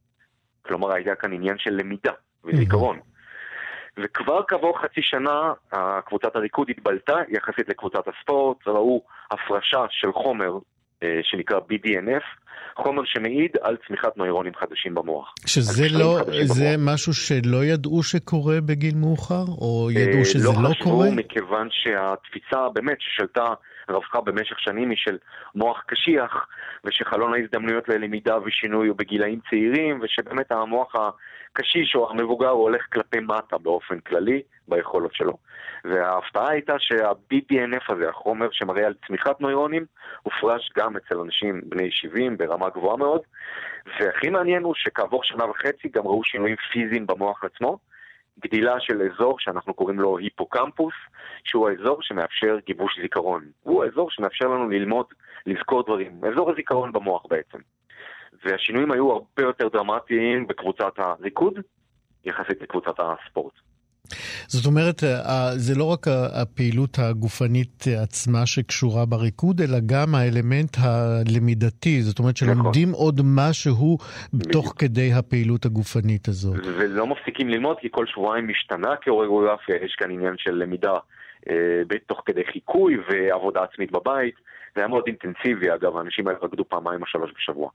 [0.62, 2.12] כלומר, היה כאן עניין של למידה
[2.44, 3.00] וזיכרון.
[3.98, 5.54] וכבר כעבור חצי שנה,
[6.06, 10.58] קבוצת הריקוד התבלטה יחסית לקבוצת הספורט, ראו הפרשה של חומר
[11.24, 12.24] שנקרא BDNF,
[12.76, 15.34] חומר שמעיד על צמיחת נוירונים חדשים במוח.
[15.46, 16.94] שזה לא, זה במוח.
[16.94, 19.46] משהו שלא ידעו שקורה בגיל מאוחר?
[19.62, 21.06] או ידעו אה, שזה לא, לא קורה?
[21.06, 23.54] לא חשבו, מכיוון שהתפיסה באמת ששלטה,
[23.90, 25.18] רווחה במשך שנים היא של
[25.56, 26.48] מוח קשיח,
[26.86, 30.96] ושחלון ההזדמנויות ללמידה ושינוי הוא בגילאים צעירים, ושבאמת המוח
[31.52, 35.38] הקשיש או המבוגר הולך כלפי מטה באופן כללי ביכולות שלו.
[35.86, 39.86] וההפתעה הייתה שה-BDNF הזה, החומר שמראה על צמיחת נוירונים,
[40.24, 43.22] הופרש גם אצל אנשים בני 70 ברמה גבוהה מאוד,
[44.00, 47.78] והכי מעניין הוא שכעבור שנה וחצי גם ראו שינויים פיזיים במוח עצמו,
[48.40, 50.94] גדילה של אזור שאנחנו קוראים לו היפוקמפוס,
[51.44, 53.46] שהוא האזור שמאפשר גיבוש זיכרון.
[53.64, 55.06] הוא האזור שמאפשר לנו ללמוד,
[55.46, 57.58] לזכור דברים, אזור הזיכרון במוח בעצם.
[58.46, 61.54] והשינויים היו הרבה יותר דרמטיים בקבוצת הריקוד,
[62.26, 63.54] יחסית לקבוצת הספורט.
[64.48, 66.08] זאת אומרת, אה, זה לא רק
[66.42, 72.02] הפעילות הגופנית עצמה שקשורה בריקוד, אלא גם האלמנט הלמידתי.
[72.02, 73.04] זאת אומרת שלומדים נכון.
[73.06, 73.98] עוד משהו
[74.52, 76.56] תוך כדי הפעילות הגופנית הזאת.
[76.64, 80.94] ולא מפסיקים ללמוד, כי כל שבועיים משתנה כאוריגרפיה, יש כאן עניין של למידה
[81.50, 84.36] אה, תוך כדי חיקוי ועבודה עצמית בבית.
[84.76, 87.70] זה היה מאוד אינטנסיבי, אגב, האנשים האלה רקדו פעמיים או שלוש בשבוע.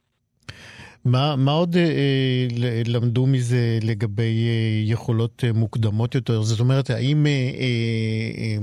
[1.05, 2.46] מה, מה עוד אה,
[2.86, 6.42] למדו מזה לגבי אה, יכולות אה, מוקדמות יותר?
[6.42, 8.59] זאת אומרת, האם אה, אה,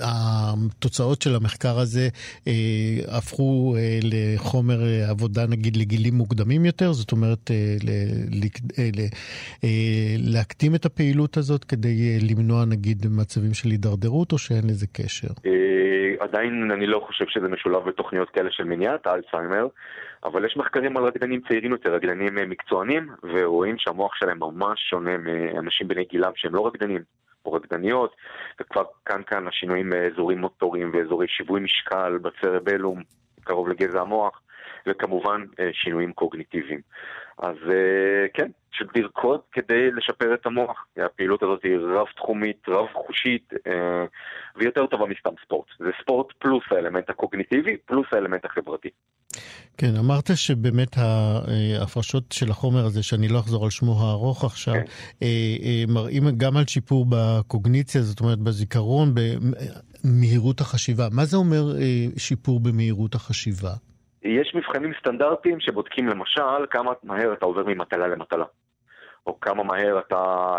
[0.00, 2.08] אה, התוצאות של המחקר הזה
[2.48, 2.52] אה,
[3.08, 6.92] הפכו אה, לחומר אה, עבודה, נגיד, לגילים מוקדמים יותר?
[6.92, 7.90] זאת אומרת, אה, ל,
[8.42, 8.46] ל,
[8.78, 8.90] אה,
[9.64, 14.86] אה, להקטים את הפעילות הזאת כדי אה, למנוע, נגיד, מצבים של הידרדרות, או שאין לזה
[14.86, 15.28] קשר?
[15.46, 15.79] אה,
[16.30, 19.66] עדיין אני לא חושב שזה משולב בתוכניות כאלה של מניעת האלצהיימר.
[20.24, 25.16] אבל יש מחקרים על רקדנים צעירים יותר, רקדנים אה, מקצוענים, ורואים שהמוח שלהם ממש שונה
[25.18, 27.02] מאנשים בני גילם שהם לא רקדנים.
[27.44, 28.16] או רקדניות,
[28.60, 33.02] וכבר כאן כאן השינויים באזורים מוטוריים ואזורי שיווי משקל בצרבלום,
[33.44, 34.40] קרוב לגזע המוח,
[34.86, 36.80] וכמובן אה, שינויים קוגניטיביים.
[37.42, 40.86] אז אה, כן, של לרקוד כדי לשפר את המוח.
[40.96, 43.52] הפעילות הזאת היא רב-תחומית, רב-חושית,
[44.56, 45.66] ויותר טובה מסתם ספורט.
[45.78, 48.88] זה ספורט פלוס האלמנט הקוגניטיבי, פלוס האלמנט החברתי.
[49.78, 54.80] כן, אמרת שבאמת ההפרשות של החומר הזה, שאני לא אחזור על שמו הארוך עכשיו, כן.
[55.22, 61.08] אה, אה, מראים גם על שיפור בקוגניציה, זאת אומרת בזיכרון, במהירות החשיבה.
[61.12, 63.72] מה זה אומר אה, שיפור במהירות החשיבה?
[64.22, 68.44] יש מבחנים סטנדרטיים שבודקים למשל כמה מהר אתה עובר ממטלה למטלה.
[69.26, 70.16] או כמה מהר אתה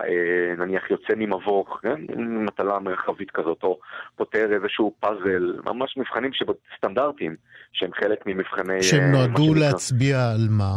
[0.07, 2.01] אה, נניח יוצא ממבוך, כן?
[2.17, 3.79] מטלה מרחבית כזאת, או
[4.15, 6.31] פותר איזשהו פאזל, ממש מבחנים
[6.77, 7.35] סטנדרטיים,
[7.73, 8.83] שהם חלק ממבחני...
[8.83, 10.71] שהם אה, נועדו להצביע על מה?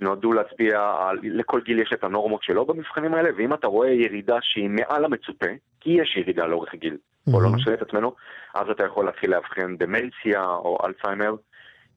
[0.00, 4.38] נועדו להצביע, על, לכל גיל יש את הנורמות שלו במבחנים האלה, ואם אתה רואה ירידה
[4.42, 5.50] שהיא מעל המצופה,
[5.80, 7.34] כי יש ירידה לאורך גיל, mm-hmm.
[7.34, 8.14] או לא נשאיר את עצמנו,
[8.54, 11.34] אז אתה יכול להתחיל לאבחן דמנציה או אלצהיימר.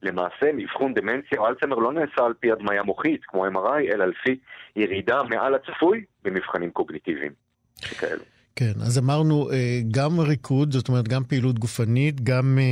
[0.04, 4.38] למעשה, אבחון דמנציה או אלצהיימר לא נעשה על פי הדמיה מוחית, כמו MRI, אלא לפי
[4.76, 7.32] ירידה מעל הצפוי במבחנים קוגניטיביים
[7.80, 8.33] שכאלו.
[8.56, 12.62] כן, אז אמרנו אה, גם ריקוד, זאת אומרת גם פעילות גופנית, גם אה,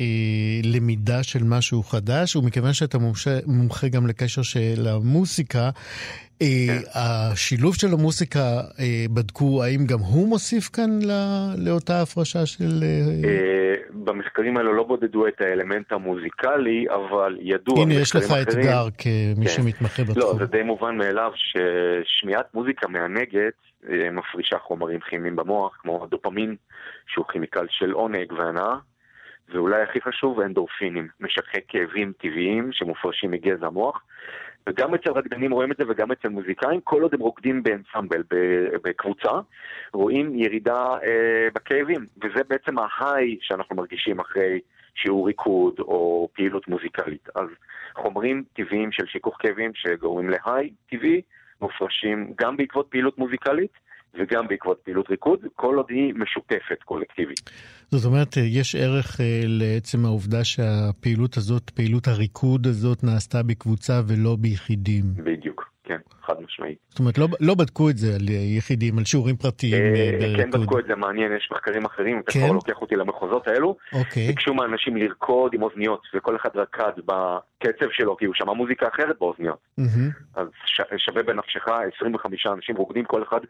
[0.00, 5.70] אה, למידה של משהו חדש, ומכיוון שאתה מומחה, מומחה גם לקשר של המוסיקה,
[6.40, 6.46] כן.
[6.94, 8.60] השילוב של המוסיקה,
[9.14, 10.90] בדקו האם גם הוא מוסיף כאן
[11.58, 12.84] לאותה הפרשה של...
[14.04, 17.82] במחקרים האלו לא בודדו את האלמנט המוזיקלי, אבל ידוע...
[17.82, 19.48] הנה, יש לך אתגר כמי כן.
[19.48, 20.18] שמתמחה בתחום.
[20.18, 23.73] לא, זה די מובן מאליו ששמיעת מוזיקה מהנגד אה,
[24.12, 26.56] מפרישה חומרים כימיים במוח, כמו דופמין,
[27.06, 28.76] שהוא כימיקל של עונג והנאה,
[29.48, 34.02] ואולי הכי חשוב, אנדורפינים, משככי כאבים טבעיים שמופרשים מגזע המוח.
[34.66, 38.22] וגם אצל רקדנים רואים את זה וגם אצל מוזיקאים, כל עוד הם רוקדים באנסמבל,
[38.84, 39.30] בקבוצה,
[39.92, 44.60] רואים ירידה אה, בכאבים, וזה בעצם ההיי שאנחנו מרגישים אחרי
[44.94, 47.28] שיעור ריקוד או פעילות מוזיקלית.
[47.34, 47.48] אז
[47.94, 51.22] חומרים טבעיים של שיכוך כאבים שגורמים להיי טבעי,
[51.60, 53.70] מופרשים גם בעקבות פעילות מוזיקלית
[54.14, 57.50] וגם בעקבות פעילות ריקוד, כל עוד היא משותפת קולקטיבית.
[57.90, 64.36] זאת אומרת, יש ערך אה, לעצם העובדה שהפעילות הזאת, פעילות הריקוד הזאת, נעשתה בקבוצה ולא
[64.40, 65.04] ביחידים.
[65.16, 65.73] בדיוק.
[66.26, 66.78] חד משמעית.
[66.88, 70.44] זאת אומרת, לא, לא בדקו את זה על יחידים, על שיעורים פרטיים אה, אה בריקוד.
[70.44, 72.40] כן בדקו את זה, מעניין, יש מחקרים אחרים, אתה כן?
[72.40, 73.76] כבר לוקח אותי למחוזות האלו.
[73.92, 74.26] אוקיי.
[74.26, 79.16] ביקשו מאנשים לרקוד עם אוזניות, וכל אחד רקד בקצב שלו, כי הוא שמע מוזיקה אחרת
[79.18, 79.58] באוזניות.
[80.34, 83.40] אז ש, שווה בנפשך 25 אנשים רוקדים כל אחד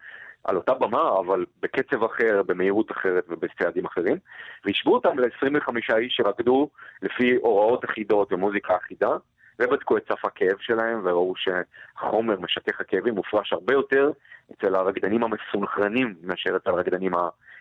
[0.44, 4.16] על אותה במה, אבל בקצב אחר, במהירות אחרת ובצעדים אחרים.
[4.64, 6.68] והשוו אותם ל-25 איש שרקדו
[7.02, 9.16] לפי הוראות אחידות ומוזיקה אחידה.
[9.58, 14.10] ובדקו את סף הכאב שלהם וראו שהחומר משכך הכאבים מופרש הרבה יותר
[14.52, 17.12] אצל הרקדנים המסונכרנים מאשר אצל הרקדנים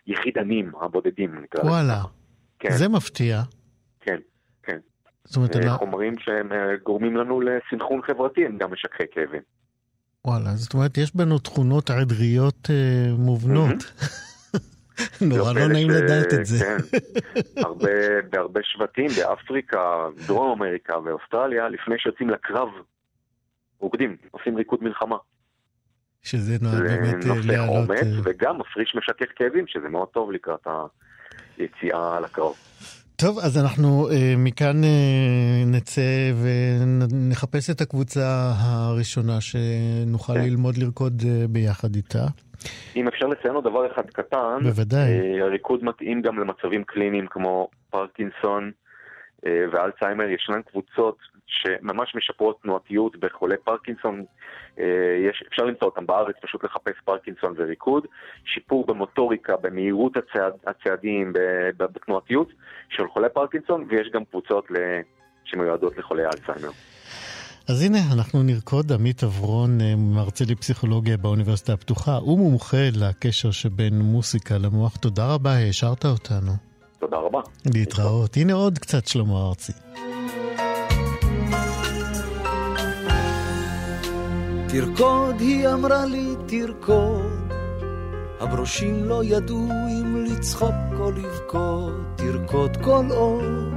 [0.05, 1.45] היחידנים, הבודדים.
[1.63, 2.01] וואלה,
[2.59, 2.71] כן.
[2.71, 3.41] זה מפתיע.
[4.01, 4.17] כן,
[4.63, 4.79] כן.
[5.23, 5.69] זאת אומרת, אני...
[5.69, 9.41] חומרים שהם אה, גורמים לנו לסנכרון חברתי, הם גם משככי כאבים.
[10.25, 13.93] וואלה, זאת אומרת, יש בנו תכונות עדריות אה, מובנות.
[15.29, 16.65] נורא לא נעים לדעת את זה.
[16.65, 16.77] כן,
[17.65, 17.89] הרבה,
[18.31, 22.69] בהרבה שבטים באפריקה, דרום אמריקה ואוסטרליה, לפני שיוצאים לקרב,
[23.79, 25.17] רוקדים, עושים ריקוד מלחמה.
[26.23, 27.89] שזה נועד באמת אה, להעלות...
[27.89, 30.67] אומץ, אה, וגם מפריש משכך כאבים, שזה מאוד טוב לקראת
[31.57, 32.53] היציאה לקרב.
[33.15, 34.87] טוב, אז אנחנו uh, מכאן uh,
[35.65, 40.41] נצא ונחפש את הקבוצה הראשונה שנוכל כן.
[40.41, 42.27] ללמוד לרקוד uh, ביחד איתה.
[42.95, 45.39] אם אפשר לציין עוד דבר אחד קטן, בוודאי.
[45.39, 48.71] Uh, הריקוד מתאים גם למצבים קליניים כמו פרקינסון
[49.41, 51.17] uh, ואלצהיימר, ישנן קבוצות
[51.53, 54.25] שממש משפרות תנועתיות בחולי פרקינסון,
[54.79, 54.85] אה,
[55.29, 58.05] יש, אפשר למצוא אותם בארץ, פשוט לחפש פרקינסון וריקוד,
[58.45, 61.33] שיפור במוטוריקה, במהירות הצעד, הצעדים,
[61.77, 62.47] בתנועתיות
[62.89, 64.67] של חולי פרקינסון, ויש גם קבוצות
[65.43, 66.69] שמיועדות לחולי אלצהיימר.
[67.67, 72.15] אז הנה, אנחנו נרקוד עמית אברון, אה, מרצה לפסיכולוגיה באוניברסיטה הפתוחה.
[72.15, 74.95] הוא מומחה לקשר שבין מוסיקה למוח.
[74.97, 76.51] תודה רבה, העשרת אותנו.
[76.99, 77.39] תודה רבה.
[77.65, 78.37] להתראות.
[78.37, 79.71] הנה עוד קצת שלמה ארצי.
[84.67, 87.53] תרקוד, היא אמרה לי, תרקוד.
[88.39, 93.73] הברושים לא ידעו אם לצחוק או לבכות, תרקוד כל עוד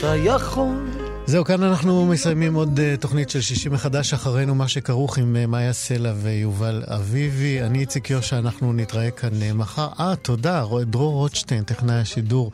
[0.00, 1.01] אתה יכול.
[1.26, 5.46] זהו, כאן אנחנו מסיימים עוד uh, תוכנית של שישי מחדש אחרינו, מה שכרוך עם uh,
[5.46, 7.62] מאיה סלע ויובל אביבי.
[7.62, 9.88] אני איציק יושע, אנחנו נתראה כאן uh, מחר.
[10.00, 12.52] אה, תודה, דרור רוטשטיין, טכנאי השידור.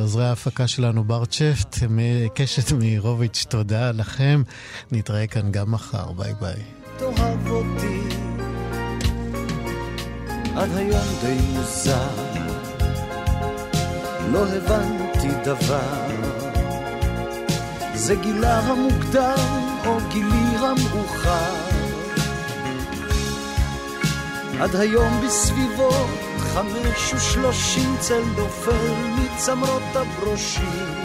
[0.00, 1.78] עוזרי ההפקה שלנו, בר צ'פט,
[2.34, 4.42] קשת מאירוביץ', תודה לכם.
[4.92, 6.62] נתראה כאן גם מחר, ביי ביי.
[10.56, 12.08] עד היום די מוזר
[14.32, 16.27] לא הבנתי דבר
[17.98, 21.54] זה גילה המוקדם או גילי המאוחר.
[24.60, 30.97] עד היום בסביבות חמש ושלושים צל נופל מצמרות הברושים